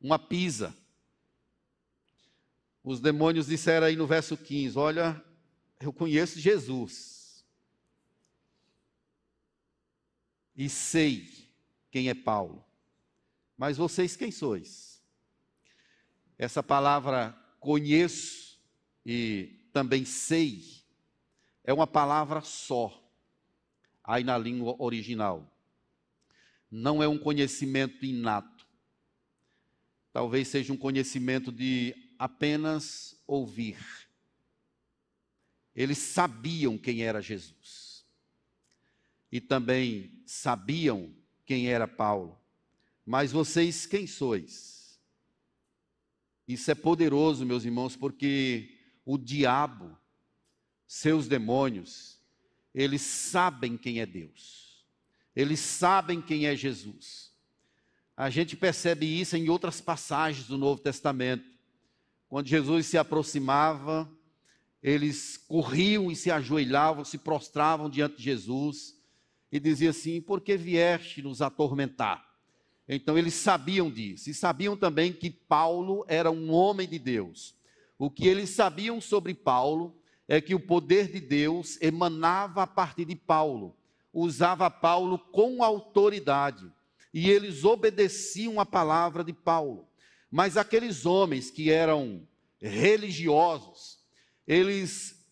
[0.00, 0.74] Uma pisa.
[2.82, 5.22] Os demônios disseram aí no verso 15: Olha,
[5.78, 7.44] eu conheço Jesus.
[10.56, 11.50] E sei
[11.90, 12.64] quem é Paulo.
[13.56, 15.02] Mas vocês quem sois?
[16.38, 18.60] Essa palavra conheço
[19.06, 20.82] e também sei,
[21.64, 23.00] é uma palavra só,
[24.02, 25.48] aí na língua original.
[26.70, 28.66] Não é um conhecimento inato.
[30.12, 33.78] talvez seja um conhecimento de apenas ouvir.
[35.74, 38.04] Eles sabiam quem era Jesus.
[39.30, 41.14] E também sabiam
[41.46, 42.41] quem era Paulo.
[43.04, 45.00] Mas vocês quem sois?
[46.46, 49.96] Isso é poderoso, meus irmãos, porque o diabo,
[50.86, 52.18] seus demônios,
[52.74, 54.86] eles sabem quem é Deus.
[55.34, 57.32] Eles sabem quem é Jesus.
[58.16, 61.44] A gente percebe isso em outras passagens do Novo Testamento.
[62.28, 64.10] Quando Jesus se aproximava,
[64.82, 68.96] eles corriam e se ajoelhavam, se prostravam diante de Jesus
[69.50, 72.31] e diziam assim: Por que vieste nos atormentar?
[72.88, 77.54] Então eles sabiam disso e sabiam também que Paulo era um homem de Deus.
[77.98, 83.04] O que eles sabiam sobre Paulo é que o poder de Deus emanava a partir
[83.04, 83.76] de Paulo,
[84.12, 86.70] usava Paulo com autoridade
[87.12, 89.86] e eles obedeciam a palavra de Paulo.
[90.30, 92.26] Mas aqueles homens que eram
[92.60, 93.98] religiosos,
[94.46, 95.22] eles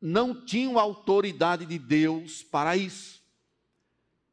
[0.00, 3.22] não tinham autoridade de Deus para isso.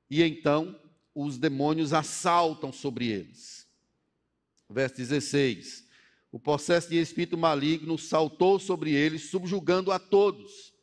[0.10, 0.76] E então
[1.20, 3.68] os demônios assaltam sobre eles.
[4.70, 5.88] Verso 16:
[6.32, 10.74] O processo de espírito maligno saltou sobre eles, subjugando a todos,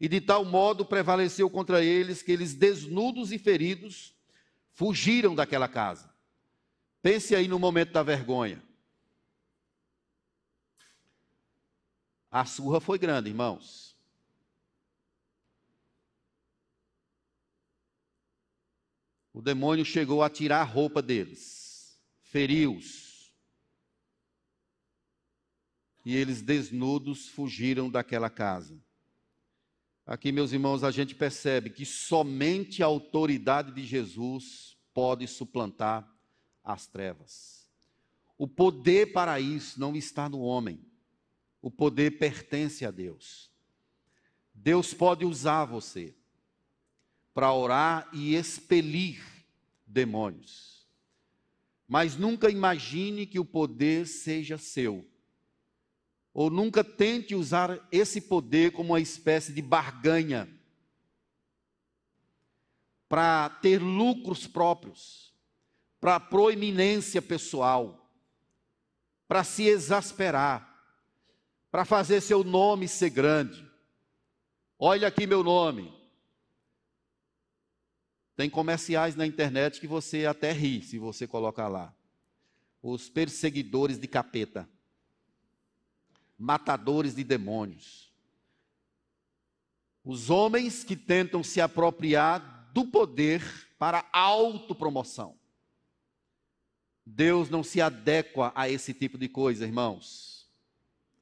[0.00, 4.14] e de tal modo prevaleceu contra eles que eles, desnudos e feridos,
[4.70, 6.08] fugiram daquela casa.
[7.02, 8.62] Pense aí no momento da vergonha.
[12.30, 13.89] A surra foi grande, irmãos.
[19.40, 23.32] O demônio chegou a tirar a roupa deles, feriu-os.
[26.04, 28.78] E eles, desnudos, fugiram daquela casa.
[30.04, 36.06] Aqui, meus irmãos, a gente percebe que somente a autoridade de Jesus pode suplantar
[36.62, 37.66] as trevas.
[38.36, 40.84] O poder para isso não está no homem.
[41.62, 43.50] O poder pertence a Deus.
[44.52, 46.14] Deus pode usar você
[47.32, 49.29] para orar e expelir
[49.90, 50.86] demônios.
[51.86, 55.06] Mas nunca imagine que o poder seja seu.
[56.32, 60.48] Ou nunca tente usar esse poder como uma espécie de barganha
[63.08, 65.34] para ter lucros próprios,
[66.00, 68.08] para proeminência pessoal,
[69.26, 70.68] para se exasperar,
[71.72, 73.68] para fazer seu nome ser grande.
[74.78, 75.99] Olha aqui meu nome.
[78.40, 81.94] Tem comerciais na internet que você até ri se você colocar lá.
[82.82, 84.66] Os perseguidores de capeta
[86.38, 88.10] matadores de demônios.
[90.02, 93.42] Os homens que tentam se apropriar do poder
[93.78, 95.36] para autopromoção.
[97.04, 100.50] Deus não se adequa a esse tipo de coisa, irmãos.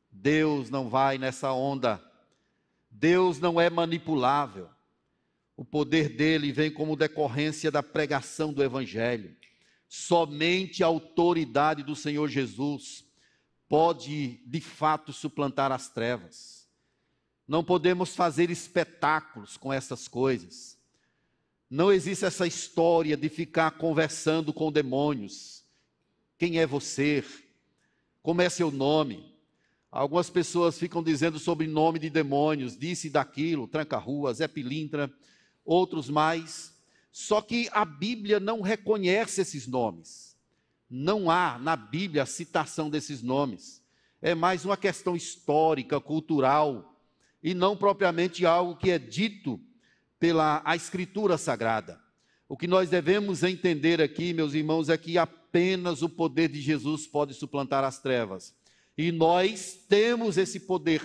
[0.09, 2.01] Deus não vai nessa onda.
[2.89, 4.71] Deus não é manipulável.
[5.59, 9.35] O poder dele vem como decorrência da pregação do Evangelho.
[9.89, 13.05] Somente a autoridade do Senhor Jesus
[13.69, 16.69] pode de fato suplantar as trevas.
[17.47, 20.79] Não podemos fazer espetáculos com essas coisas.
[21.69, 25.65] Não existe essa história de ficar conversando com demônios.
[26.39, 27.25] Quem é você?
[28.23, 29.35] Como é seu nome?
[29.91, 35.13] Algumas pessoas ficam dizendo sobre nome de demônios, disse daquilo, tranca-rua, Zé Pilintra,
[35.69, 36.75] outros mais.
[37.13, 40.37] Só que a Bíblia não reconhece esses nomes.
[40.89, 43.83] Não há na Bíblia a citação desses nomes.
[44.23, 46.97] É mais uma questão histórica, cultural,
[47.43, 49.61] e não propriamente algo que é dito
[50.19, 52.01] pela a Escritura Sagrada.
[52.49, 57.07] O que nós devemos entender aqui, meus irmãos, é que apenas o poder de Jesus
[57.07, 58.55] pode suplantar as trevas.
[58.97, 61.03] E nós temos esse poder.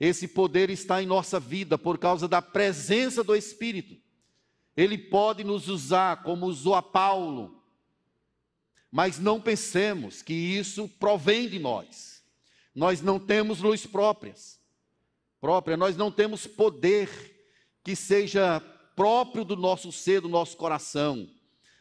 [0.00, 3.96] Esse poder está em nossa vida por causa da presença do Espírito.
[4.76, 7.60] Ele pode nos usar como usou a Paulo
[8.90, 12.22] mas não pensemos que isso provém de nós.
[12.74, 14.58] Nós não temos luz próprias,
[15.40, 17.08] própria, nós não temos poder
[17.84, 18.60] que seja
[18.96, 21.28] próprio do nosso ser, do nosso coração.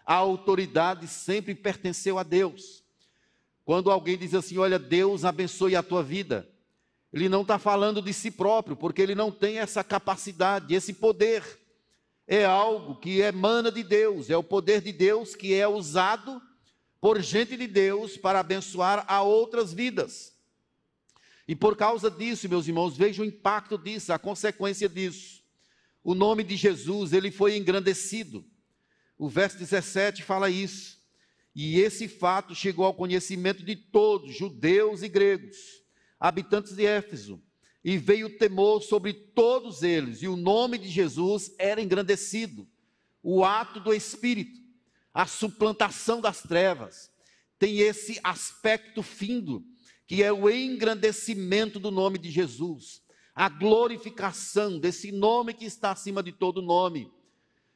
[0.06, 2.84] A autoridade sempre pertenceu a Deus.
[3.66, 6.48] Quando alguém diz assim, olha, Deus abençoe a tua vida,
[7.12, 11.44] ele não está falando de si próprio, porque ele não tem essa capacidade, esse poder.
[12.28, 16.40] É algo que emana de Deus, é o poder de Deus que é usado
[17.02, 20.34] por gente de Deus para abençoar a outras vidas.
[21.48, 25.42] E por causa disso, meus irmãos, veja o impacto disso, a consequência disso.
[26.04, 28.46] O nome de Jesus, ele foi engrandecido.
[29.18, 31.00] O verso 17 fala isso.
[31.56, 35.79] E esse fato chegou ao conhecimento de todos, judeus e gregos,
[36.20, 37.42] habitantes de Éfeso.
[37.84, 42.68] E veio temor sobre todos eles, e o nome de Jesus era engrandecido.
[43.24, 44.60] O ato do Espírito,
[45.14, 47.10] a suplantação das trevas,
[47.58, 49.64] tem esse aspecto findo,
[50.06, 53.02] que é o engrandecimento do nome de Jesus,
[53.34, 57.12] a glorificação desse nome que está acima de todo nome.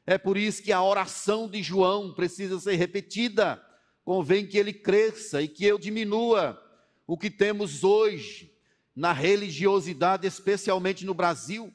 [0.06, 3.64] É por isso que a oração de João precisa ser repetida.
[4.04, 6.60] Convém que ele cresça e que eu diminua.
[7.06, 8.54] O que temos hoje
[8.96, 11.74] na religiosidade, especialmente no Brasil,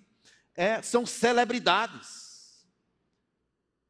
[0.55, 2.66] é, são celebridades.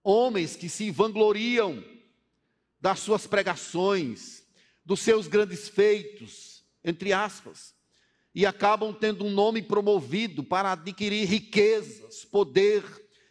[0.02, 1.84] Homens que se vangloriam
[2.80, 4.42] das suas pregações,
[4.84, 7.74] dos seus grandes feitos, entre aspas,
[8.34, 12.84] e acabam tendo um nome promovido para adquirir riquezas, poder,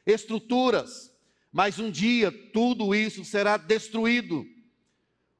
[0.05, 1.11] estruturas,
[1.51, 4.45] mas um dia tudo isso será destruído.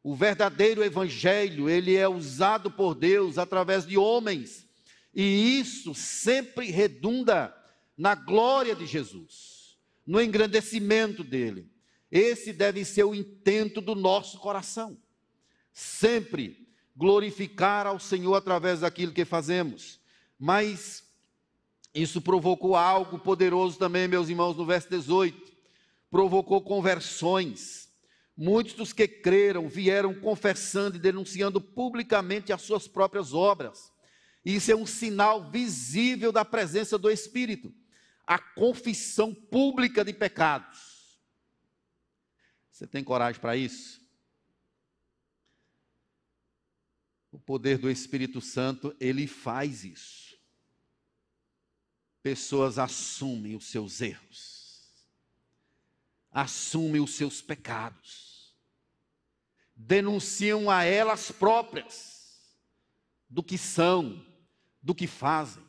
[0.07, 4.65] O verdadeiro evangelho, ele é usado por Deus através de homens,
[5.13, 7.53] e isso sempre redunda
[7.97, 11.69] na glória de Jesus, no engrandecimento dele.
[12.09, 14.97] Esse deve ser o intento do nosso coração.
[15.73, 19.99] Sempre glorificar ao Senhor através daquilo que fazemos.
[20.39, 21.03] Mas
[21.93, 25.51] isso provocou algo poderoso também, meus irmãos, no verso 18.
[26.09, 27.86] Provocou conversões.
[28.38, 33.91] Muitos dos que creram vieram confessando e denunciando publicamente as suas próprias obras.
[34.45, 37.73] Isso é um sinal visível da presença do Espírito.
[38.25, 41.19] A confissão pública de pecados.
[42.71, 43.99] Você tem coragem para isso?
[47.31, 50.27] O poder do Espírito Santo, ele faz isso
[52.27, 54.56] pessoas assumem os seus erros,
[56.39, 58.55] assumem os seus pecados,
[59.75, 62.55] denunciam a elas próprias
[63.27, 64.23] do que são,
[64.79, 65.63] do que fazem.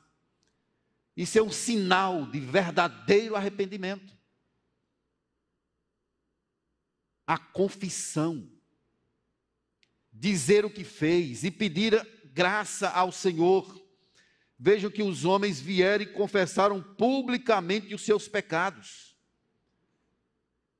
[1.16, 4.14] Isso é um sinal de verdadeiro arrependimento.
[7.27, 8.47] A confissão,
[10.12, 11.95] dizer o que fez e pedir
[12.35, 13.89] graça ao Senhor
[14.61, 19.08] Vejam que os homens vieram e confessaram publicamente os seus pecados,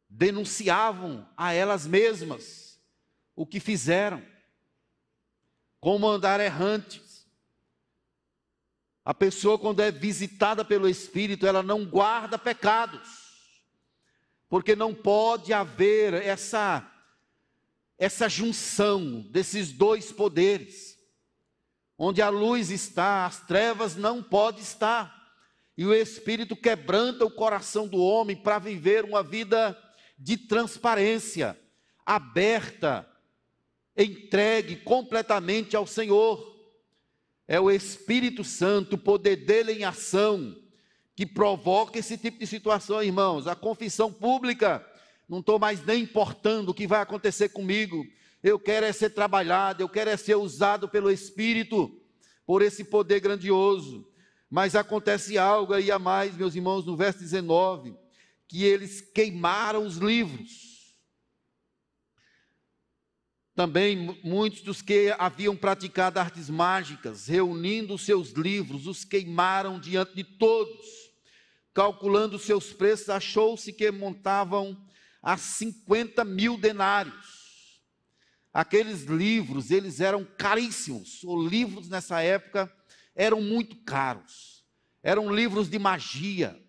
[0.09, 2.81] denunciavam a elas mesmas
[3.37, 4.21] o que fizeram,
[5.79, 7.27] como andar errantes.
[9.05, 13.09] A pessoa, quando é visitada pelo Espírito, ela não guarda pecados,
[14.49, 16.91] porque não pode haver essa,
[17.97, 20.99] essa junção desses dois poderes.
[21.97, 25.17] Onde a luz está, as trevas não podem estar.
[25.77, 29.77] E o Espírito quebranta o coração do homem para viver uma vida
[30.19, 31.59] de transparência,
[32.05, 33.09] aberta,
[33.97, 36.57] entregue completamente ao Senhor.
[37.47, 40.57] É o Espírito Santo, o poder dele em ação,
[41.15, 43.47] que provoca esse tipo de situação, irmãos.
[43.47, 44.85] A confissão pública,
[45.29, 48.05] não estou mais nem importando o que vai acontecer comigo,
[48.43, 51.93] eu quero é ser trabalhado, eu quero é ser usado pelo Espírito,
[52.47, 54.09] por esse poder grandioso.
[54.51, 57.95] Mas acontece algo aí a mais, meus irmãos, no verso 19,
[58.49, 60.97] que eles queimaram os livros.
[63.55, 70.25] Também muitos dos que haviam praticado artes mágicas, reunindo seus livros, os queimaram diante de
[70.25, 70.87] todos.
[71.75, 74.77] Calculando seus preços, achou-se que montavam
[75.23, 77.39] a 50 mil denários
[78.53, 81.23] aqueles livros, eles eram caríssimos.
[81.23, 82.73] Os livros nessa época
[83.15, 84.65] eram muito caros.
[85.01, 86.61] Eram livros de magia.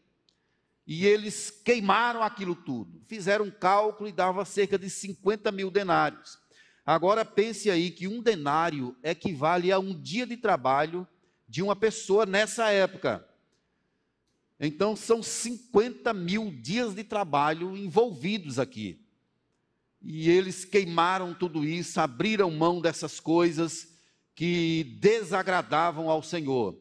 [0.92, 3.00] E eles queimaram aquilo tudo.
[3.06, 6.40] Fizeram um cálculo e dava cerca de 50 mil denários.
[6.84, 11.08] Agora pense aí que um denário equivale a um dia de trabalho
[11.48, 13.24] de uma pessoa nessa época.
[14.60, 19.00] Então são 50 mil dias de trabalho envolvidos aqui.
[20.02, 23.90] E eles queimaram tudo isso, abriram mão dessas coisas
[24.34, 26.76] que desagradavam ao Senhor.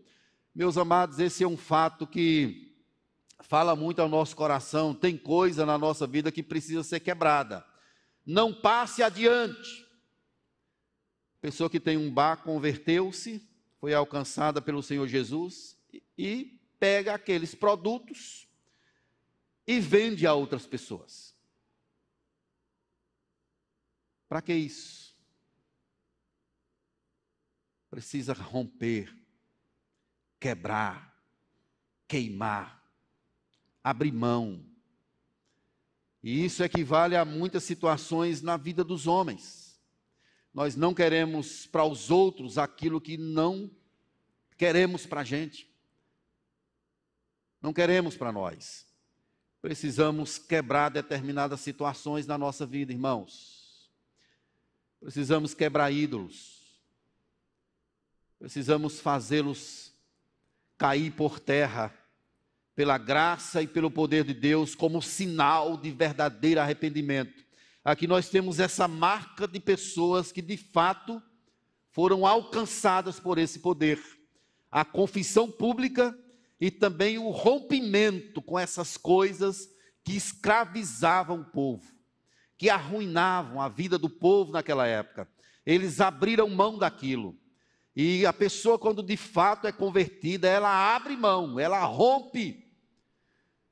[0.55, 2.68] Meus amados, esse é um fato que
[3.41, 4.95] fala muito ao nosso coração.
[4.95, 7.65] Tem coisa na nossa vida que precisa ser quebrada.
[8.25, 9.87] Não passe adiante.
[11.41, 13.47] Pessoa que tem um bar converteu-se,
[13.79, 15.79] foi alcançada pelo Senhor Jesus
[16.17, 18.49] e pega aqueles produtos
[19.67, 21.37] e vende a outras pessoas.
[24.29, 25.17] Para que isso?
[27.89, 29.17] Precisa romper,
[30.39, 31.17] quebrar,
[32.07, 32.78] queimar,
[33.91, 34.65] abrir mão.
[36.23, 39.81] E isso equivale a muitas situações na vida dos homens.
[40.53, 43.71] Nós não queremos para os outros aquilo que não
[44.57, 45.73] queremos para a gente.
[47.63, 48.87] Não queremos para nós.
[49.63, 53.91] Precisamos quebrar determinadas situações na nossa vida, irmãos.
[55.01, 56.59] Precisamos quebrar ídolos.
[58.39, 59.93] Precisamos fazê-los
[60.77, 61.93] cair por terra
[62.79, 67.45] pela graça e pelo poder de Deus, como sinal de verdadeiro arrependimento.
[67.85, 71.21] Aqui nós temos essa marca de pessoas que de fato
[71.91, 74.01] foram alcançadas por esse poder.
[74.71, 76.17] A confissão pública
[76.61, 79.69] e também o rompimento com essas coisas
[80.05, 81.93] que escravizavam o povo,
[82.57, 85.29] que arruinavam a vida do povo naquela época.
[85.67, 87.37] Eles abriram mão daquilo.
[87.97, 92.68] E a pessoa, quando de fato é convertida, ela abre mão, ela rompe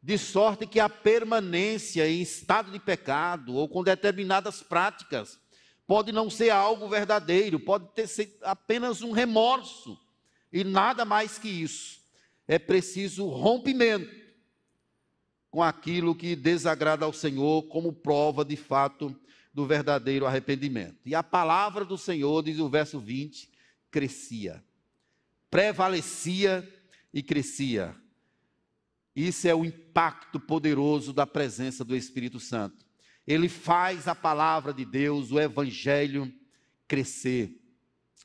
[0.07, 5.37] de sorte que a permanência em estado de pecado ou com determinadas práticas
[5.85, 9.99] pode não ser algo verdadeiro, pode ter ser apenas um remorso
[10.53, 11.99] e nada mais que isso.
[12.47, 14.09] É preciso rompimento
[15.51, 19.13] com aquilo que desagrada ao Senhor, como prova de fato
[19.53, 21.01] do verdadeiro arrependimento.
[21.05, 23.51] E a palavra do Senhor, diz o verso 20,
[23.91, 24.63] crescia,
[25.51, 26.65] prevalecia
[27.13, 27.93] e crescia
[29.17, 32.85] isso é o impacto poderoso da presença do Espírito Santo.
[33.27, 36.33] Ele faz a palavra de Deus, o Evangelho,
[36.87, 37.59] crescer.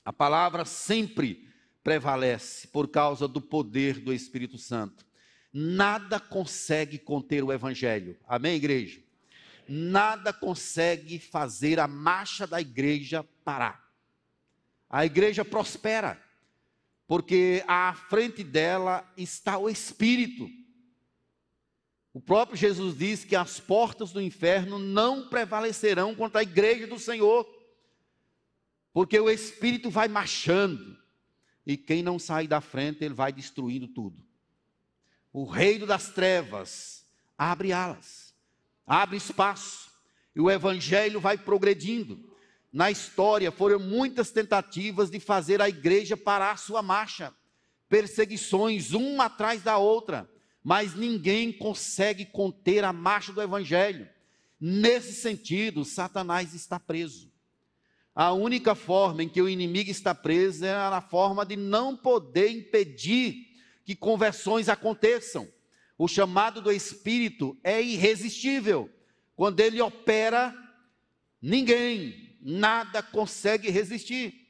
[0.04, 1.48] A palavra sempre
[1.82, 5.06] prevalece por causa do poder do Espírito Santo.
[5.54, 8.18] Nada consegue conter o Evangelho.
[8.28, 9.02] Amém, igreja?
[9.68, 13.82] Nada consegue fazer a marcha da igreja parar.
[14.89, 16.22] A igreja prospera,
[17.08, 20.50] porque à frente dela está o Espírito.
[22.14, 26.99] O próprio Jesus diz que as portas do inferno não prevalecerão contra a igreja do
[26.99, 27.47] Senhor,
[28.93, 30.97] porque o Espírito vai marchando,
[31.66, 34.22] e quem não sai da frente, ele vai destruindo tudo.
[35.32, 37.05] O reino das trevas
[37.38, 38.34] abre alas,
[38.86, 39.89] abre espaço,
[40.36, 42.30] e o evangelho vai progredindo.
[42.74, 47.34] Na história foram muitas tentativas de fazer a igreja parar sua marcha,
[47.88, 50.30] perseguições, uma atrás da outra
[50.64, 54.07] mas ninguém consegue conter a marcha do evangelho.
[54.59, 57.32] Nesse sentido, Satanás está preso.
[58.14, 62.49] A única forma em que o inimigo está preso é na forma de não poder
[62.49, 63.47] impedir
[63.86, 65.47] que conversões aconteçam.
[65.97, 68.89] O chamado do Espírito é irresistível.
[69.36, 70.55] Quando ele opera,
[71.41, 74.49] ninguém, nada consegue resistir.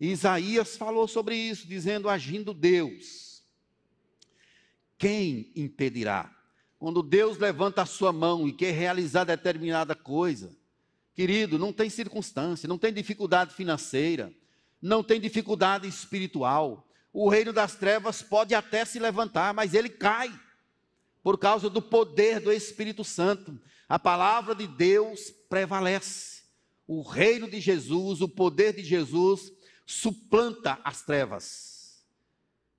[0.00, 3.33] Isaías falou sobre isso, dizendo: agindo Deus,
[4.98, 6.30] quem impedirá?
[6.78, 10.54] Quando Deus levanta a sua mão e quer realizar determinada coisa,
[11.14, 14.32] querido, não tem circunstância, não tem dificuldade financeira,
[14.80, 16.86] não tem dificuldade espiritual.
[17.12, 20.30] O reino das trevas pode até se levantar, mas ele cai
[21.22, 23.58] por causa do poder do Espírito Santo.
[23.88, 26.42] A palavra de Deus prevalece.
[26.86, 29.50] O reino de Jesus, o poder de Jesus
[29.86, 31.73] suplanta as trevas.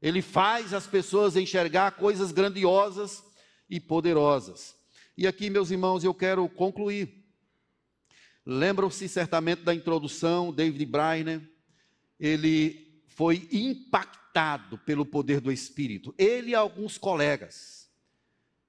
[0.02, 3.24] Ele faz as pessoas enxergar coisas grandiosas
[3.70, 4.76] e poderosas.
[5.18, 7.26] E aqui, meus irmãos, eu quero concluir.
[8.46, 11.42] Lembram-se certamente da introdução, David Brainer,
[12.20, 17.90] ele foi impactado pelo poder do Espírito, ele e alguns colegas.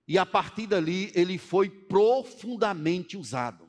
[0.09, 3.69] E a partir dali, ele foi profundamente usado.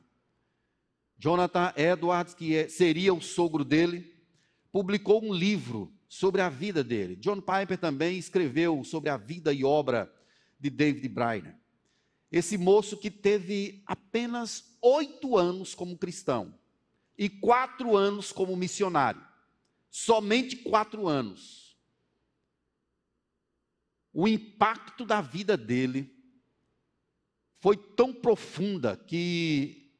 [1.18, 4.14] Jonathan Edwards, que é, seria o sogro dele,
[4.70, 7.16] publicou um livro sobre a vida dele.
[7.16, 10.12] John Piper também escreveu sobre a vida e obra
[10.58, 11.56] de David Brainer.
[12.32, 16.54] Esse moço que teve apenas oito anos como cristão
[17.16, 19.22] e quatro anos como missionário.
[19.90, 21.76] Somente quatro anos.
[24.12, 26.14] O impacto da vida dele
[27.60, 29.90] foi tão profunda que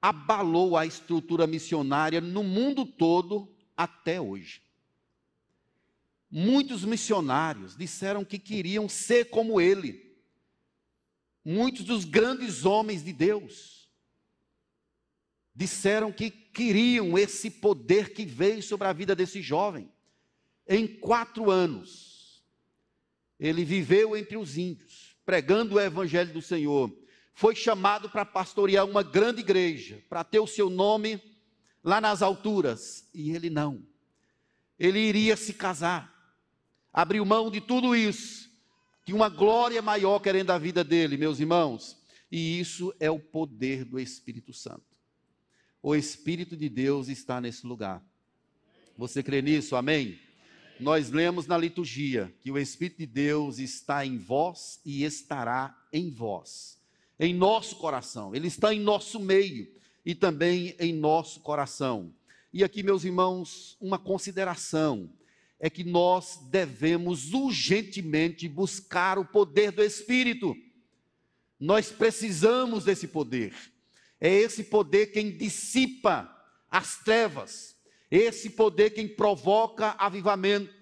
[0.00, 4.62] abalou a estrutura missionária no mundo todo até hoje.
[6.30, 10.14] Muitos missionários disseram que queriam ser como ele.
[11.42, 13.88] Muitos dos grandes homens de Deus
[15.54, 19.90] disseram que queriam esse poder que veio sobre a vida desse jovem.
[20.66, 22.44] Em quatro anos,
[23.40, 26.94] ele viveu entre os índios, pregando o evangelho do Senhor.
[27.32, 31.20] Foi chamado para pastorear uma grande igreja, para ter o seu nome
[31.82, 33.08] lá nas alturas.
[33.14, 33.82] E ele não.
[34.78, 36.17] Ele iria se casar
[36.98, 38.50] abriu mão de tudo isso,
[39.04, 41.96] tinha uma glória maior querendo a vida dele, meus irmãos.
[42.28, 44.82] E isso é o poder do Espírito Santo.
[45.80, 48.04] O Espírito de Deus está nesse lugar.
[48.96, 49.76] Você crê nisso?
[49.76, 50.18] Amém?
[50.80, 56.10] Nós lemos na liturgia que o Espírito de Deus está em vós e estará em
[56.10, 56.80] vós,
[57.16, 58.34] em nosso coração.
[58.34, 59.72] Ele está em nosso meio
[60.04, 62.12] e também em nosso coração.
[62.52, 65.08] E aqui, meus irmãos, uma consideração
[65.60, 70.56] é que nós devemos urgentemente buscar o poder do Espírito.
[71.58, 73.54] Nós precisamos desse poder.
[74.20, 76.32] É esse poder quem dissipa
[76.70, 77.76] as trevas,
[78.10, 80.72] esse poder quem provoca avivamento,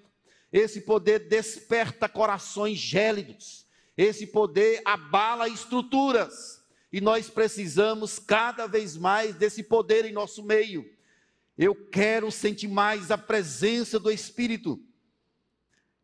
[0.52, 3.66] esse poder desperta corações gélidos,
[3.96, 6.62] esse poder abala estruturas,
[6.92, 10.88] e nós precisamos cada vez mais desse poder em nosso meio.
[11.58, 14.78] Eu quero sentir mais a presença do Espírito.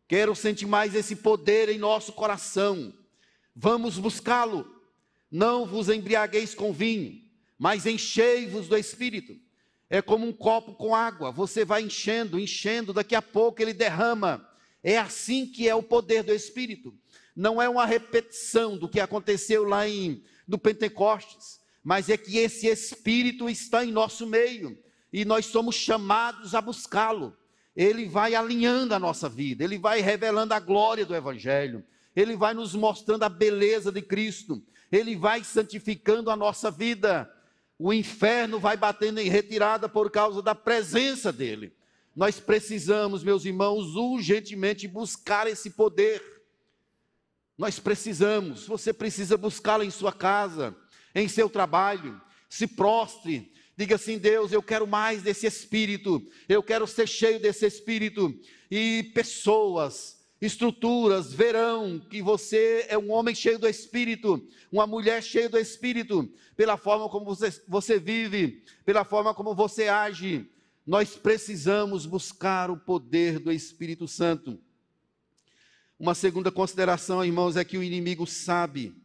[0.08, 2.92] Quero sentir mais esse poder em nosso coração.
[3.54, 4.80] Vamos buscá-lo.
[5.30, 7.20] Não vos embriagueis com vinho,
[7.58, 9.38] mas enchei-vos do Espírito.
[9.90, 14.46] É como um copo com água, você vai enchendo, enchendo, daqui a pouco ele derrama.
[14.82, 16.94] É assim que é o poder do Espírito.
[17.36, 22.66] Não é uma repetição do que aconteceu lá em, no Pentecostes, mas é que esse
[22.66, 24.78] Espírito está em nosso meio
[25.12, 27.36] e nós somos chamados a buscá-lo.
[27.76, 31.84] Ele vai alinhando a nossa vida, ele vai revelando a glória do Evangelho,
[32.14, 37.30] ele vai nos mostrando a beleza de Cristo, ele vai santificando a nossa vida.
[37.78, 41.74] O inferno vai batendo em retirada por causa da presença dele.
[42.14, 46.22] Nós precisamos, meus irmãos, urgentemente buscar esse poder.
[47.56, 50.76] Nós precisamos, você precisa buscá-lo em sua casa,
[51.14, 52.20] em seu trabalho.
[52.50, 53.50] Se prostre,
[53.82, 58.32] Diga assim: Deus, eu quero mais desse espírito, eu quero ser cheio desse espírito.
[58.70, 65.48] E pessoas, estruturas verão que você é um homem cheio do espírito, uma mulher cheia
[65.48, 70.48] do espírito, pela forma como você, você vive, pela forma como você age.
[70.86, 74.60] Nós precisamos buscar o poder do Espírito Santo.
[75.98, 79.01] Uma segunda consideração, irmãos, é que o inimigo sabe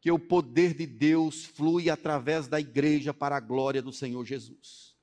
[0.00, 4.96] que o poder de Deus flui através da igreja para a glória do Senhor Jesus.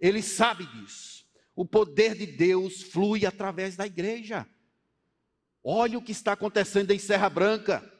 [0.00, 1.26] Ele sabe disso.
[1.54, 4.46] O poder de Deus flui através da igreja.
[5.62, 7.92] Olha o que está acontecendo em Serra Branca.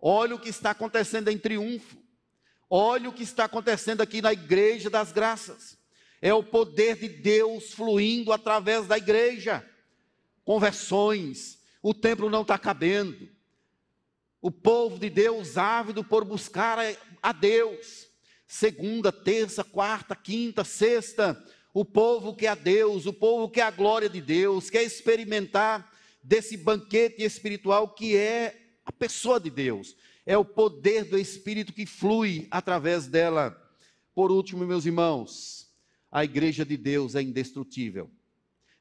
[0.00, 1.96] Olha o que está acontecendo em Triunfo.
[2.68, 5.78] Olha o que está acontecendo aqui na Igreja das Graças.
[6.20, 9.64] É o poder de Deus fluindo através da igreja.
[10.44, 11.58] Conversões.
[11.80, 13.37] O templo não está cabendo
[14.40, 16.78] o povo de Deus ávido por buscar
[17.22, 18.06] a Deus.
[18.46, 21.42] Segunda, terça, quarta, quinta, sexta,
[21.74, 24.82] o povo que é a Deus, o povo que é a glória de Deus, quer
[24.82, 29.96] experimentar desse banquete espiritual que é a pessoa de Deus.
[30.24, 33.56] É o poder do Espírito que flui através dela.
[34.14, 35.70] Por último, meus irmãos,
[36.10, 38.10] a igreja de Deus é indestrutível.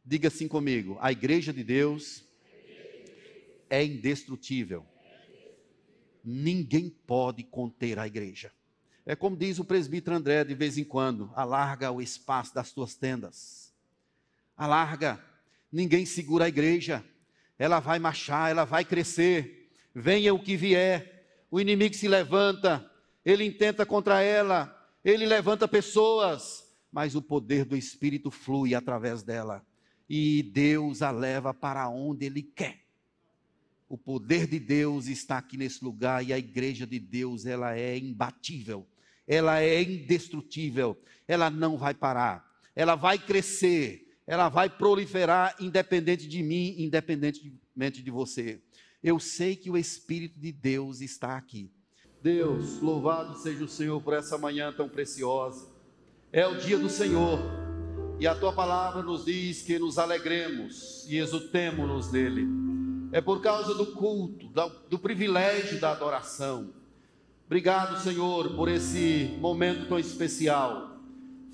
[0.05, 2.23] Diga assim comigo: a igreja de Deus
[3.69, 4.85] é indestrutível
[6.23, 8.51] ninguém pode conter a igreja.
[9.05, 12.95] É como diz o presbítero André de vez em quando: alarga o espaço das tuas
[12.95, 13.73] tendas.
[14.55, 15.23] Alarga,
[15.71, 17.03] ninguém segura a igreja.
[17.57, 19.71] Ela vai marchar, ela vai crescer.
[19.93, 22.89] Venha o que vier, o inimigo se levanta,
[23.25, 29.65] ele intenta contra ela, ele levanta pessoas, mas o poder do Espírito flui através dela.
[30.09, 32.86] E Deus a leva para onde Ele quer.
[33.89, 37.97] O poder de Deus está aqui nesse lugar e a igreja de Deus, ela é
[37.97, 38.85] imbatível.
[39.25, 40.97] Ela é indestrutível.
[41.25, 42.45] Ela não vai parar.
[42.75, 44.05] Ela vai crescer.
[44.25, 48.61] Ela vai proliferar independente de mim, independentemente de você.
[49.01, 51.71] Eu sei que o espírito de Deus está aqui.
[52.21, 55.69] Deus, louvado seja o Senhor por essa manhã tão preciosa.
[56.29, 57.39] É o dia do Senhor.
[58.19, 62.67] E a tua palavra nos diz que nos alegremos e exultemos-nos nele
[63.11, 64.51] é por causa do culto,
[64.89, 66.73] do privilégio da adoração.
[67.45, 70.97] Obrigado, Senhor, por esse momento tão especial.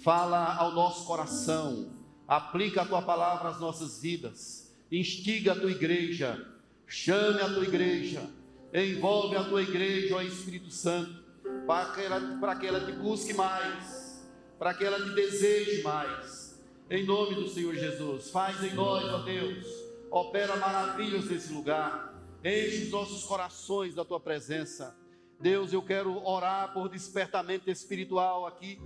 [0.03, 1.91] Fala ao nosso coração,
[2.27, 6.45] aplica a tua palavra às nossas vidas, instiga a tua igreja,
[6.87, 8.27] chame a tua igreja,
[8.73, 11.23] envolve a tua igreja, ó Espírito Santo,
[11.67, 14.27] para que ela, para que ela te busque mais,
[14.57, 16.59] para que ela te deseje mais.
[16.89, 19.82] Em nome do Senhor Jesus, faz em nós, ó Deus
[20.13, 22.13] opera maravilhas nesse lugar,
[22.45, 24.95] enche os nossos corações da tua presença.
[25.39, 28.79] Deus, eu quero orar por despertamento espiritual aqui.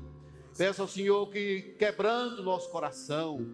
[0.57, 3.45] Peço ao Senhor que quebrando nosso coração,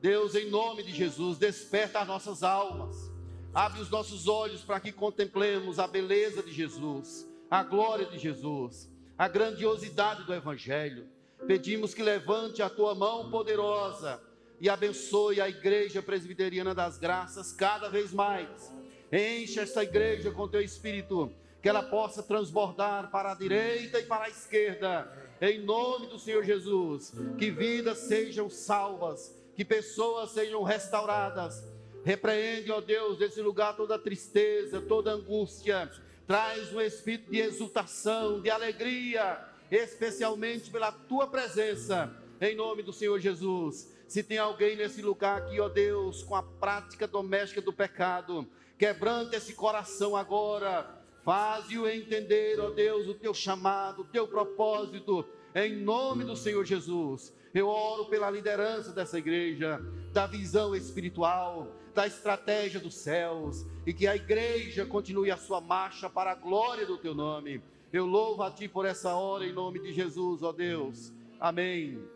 [0.00, 3.08] Deus, em nome de Jesus, desperta as nossas almas,
[3.54, 8.92] abre os nossos olhos para que contemplemos a beleza de Jesus, a glória de Jesus,
[9.16, 11.06] a grandiosidade do Evangelho.
[11.46, 14.20] Pedimos que levante a tua mão poderosa
[14.60, 18.72] e abençoe a Igreja Presbiteriana das Graças cada vez mais.
[19.12, 21.30] Enche esta igreja com teu espírito,
[21.62, 26.42] que ela possa transbordar para a direita e para a esquerda, em nome do Senhor
[26.44, 27.12] Jesus.
[27.38, 31.62] Que vidas sejam salvas, que pessoas sejam restauradas.
[32.04, 35.90] Repreende, ó Deus, desse lugar toda tristeza, toda angústia.
[36.26, 39.38] Traz um espírito de exultação, de alegria,
[39.70, 43.95] especialmente pela tua presença, em nome do Senhor Jesus.
[44.06, 48.46] Se tem alguém nesse lugar aqui, ó Deus, com a prática doméstica do pecado,
[48.78, 55.76] quebranta esse coração agora, faze-o entender, ó Deus, o teu chamado, o teu propósito, em
[55.76, 57.34] nome do Senhor Jesus.
[57.52, 59.80] Eu oro pela liderança dessa igreja,
[60.12, 66.08] da visão espiritual, da estratégia dos céus, e que a igreja continue a sua marcha
[66.08, 67.60] para a glória do teu nome.
[67.92, 71.12] Eu louvo a ti por essa hora, em nome de Jesus, ó Deus.
[71.40, 72.15] Amém.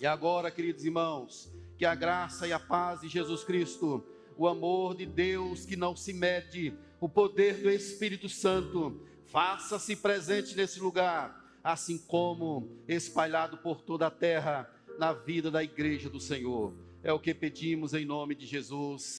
[0.00, 4.02] E agora, queridos irmãos, que a graça e a paz de Jesus Cristo,
[4.34, 10.56] o amor de Deus que não se mede, o poder do Espírito Santo, faça-se presente
[10.56, 16.72] nesse lugar, assim como espalhado por toda a terra na vida da igreja do Senhor.
[17.02, 19.02] É o que pedimos em nome de Jesus.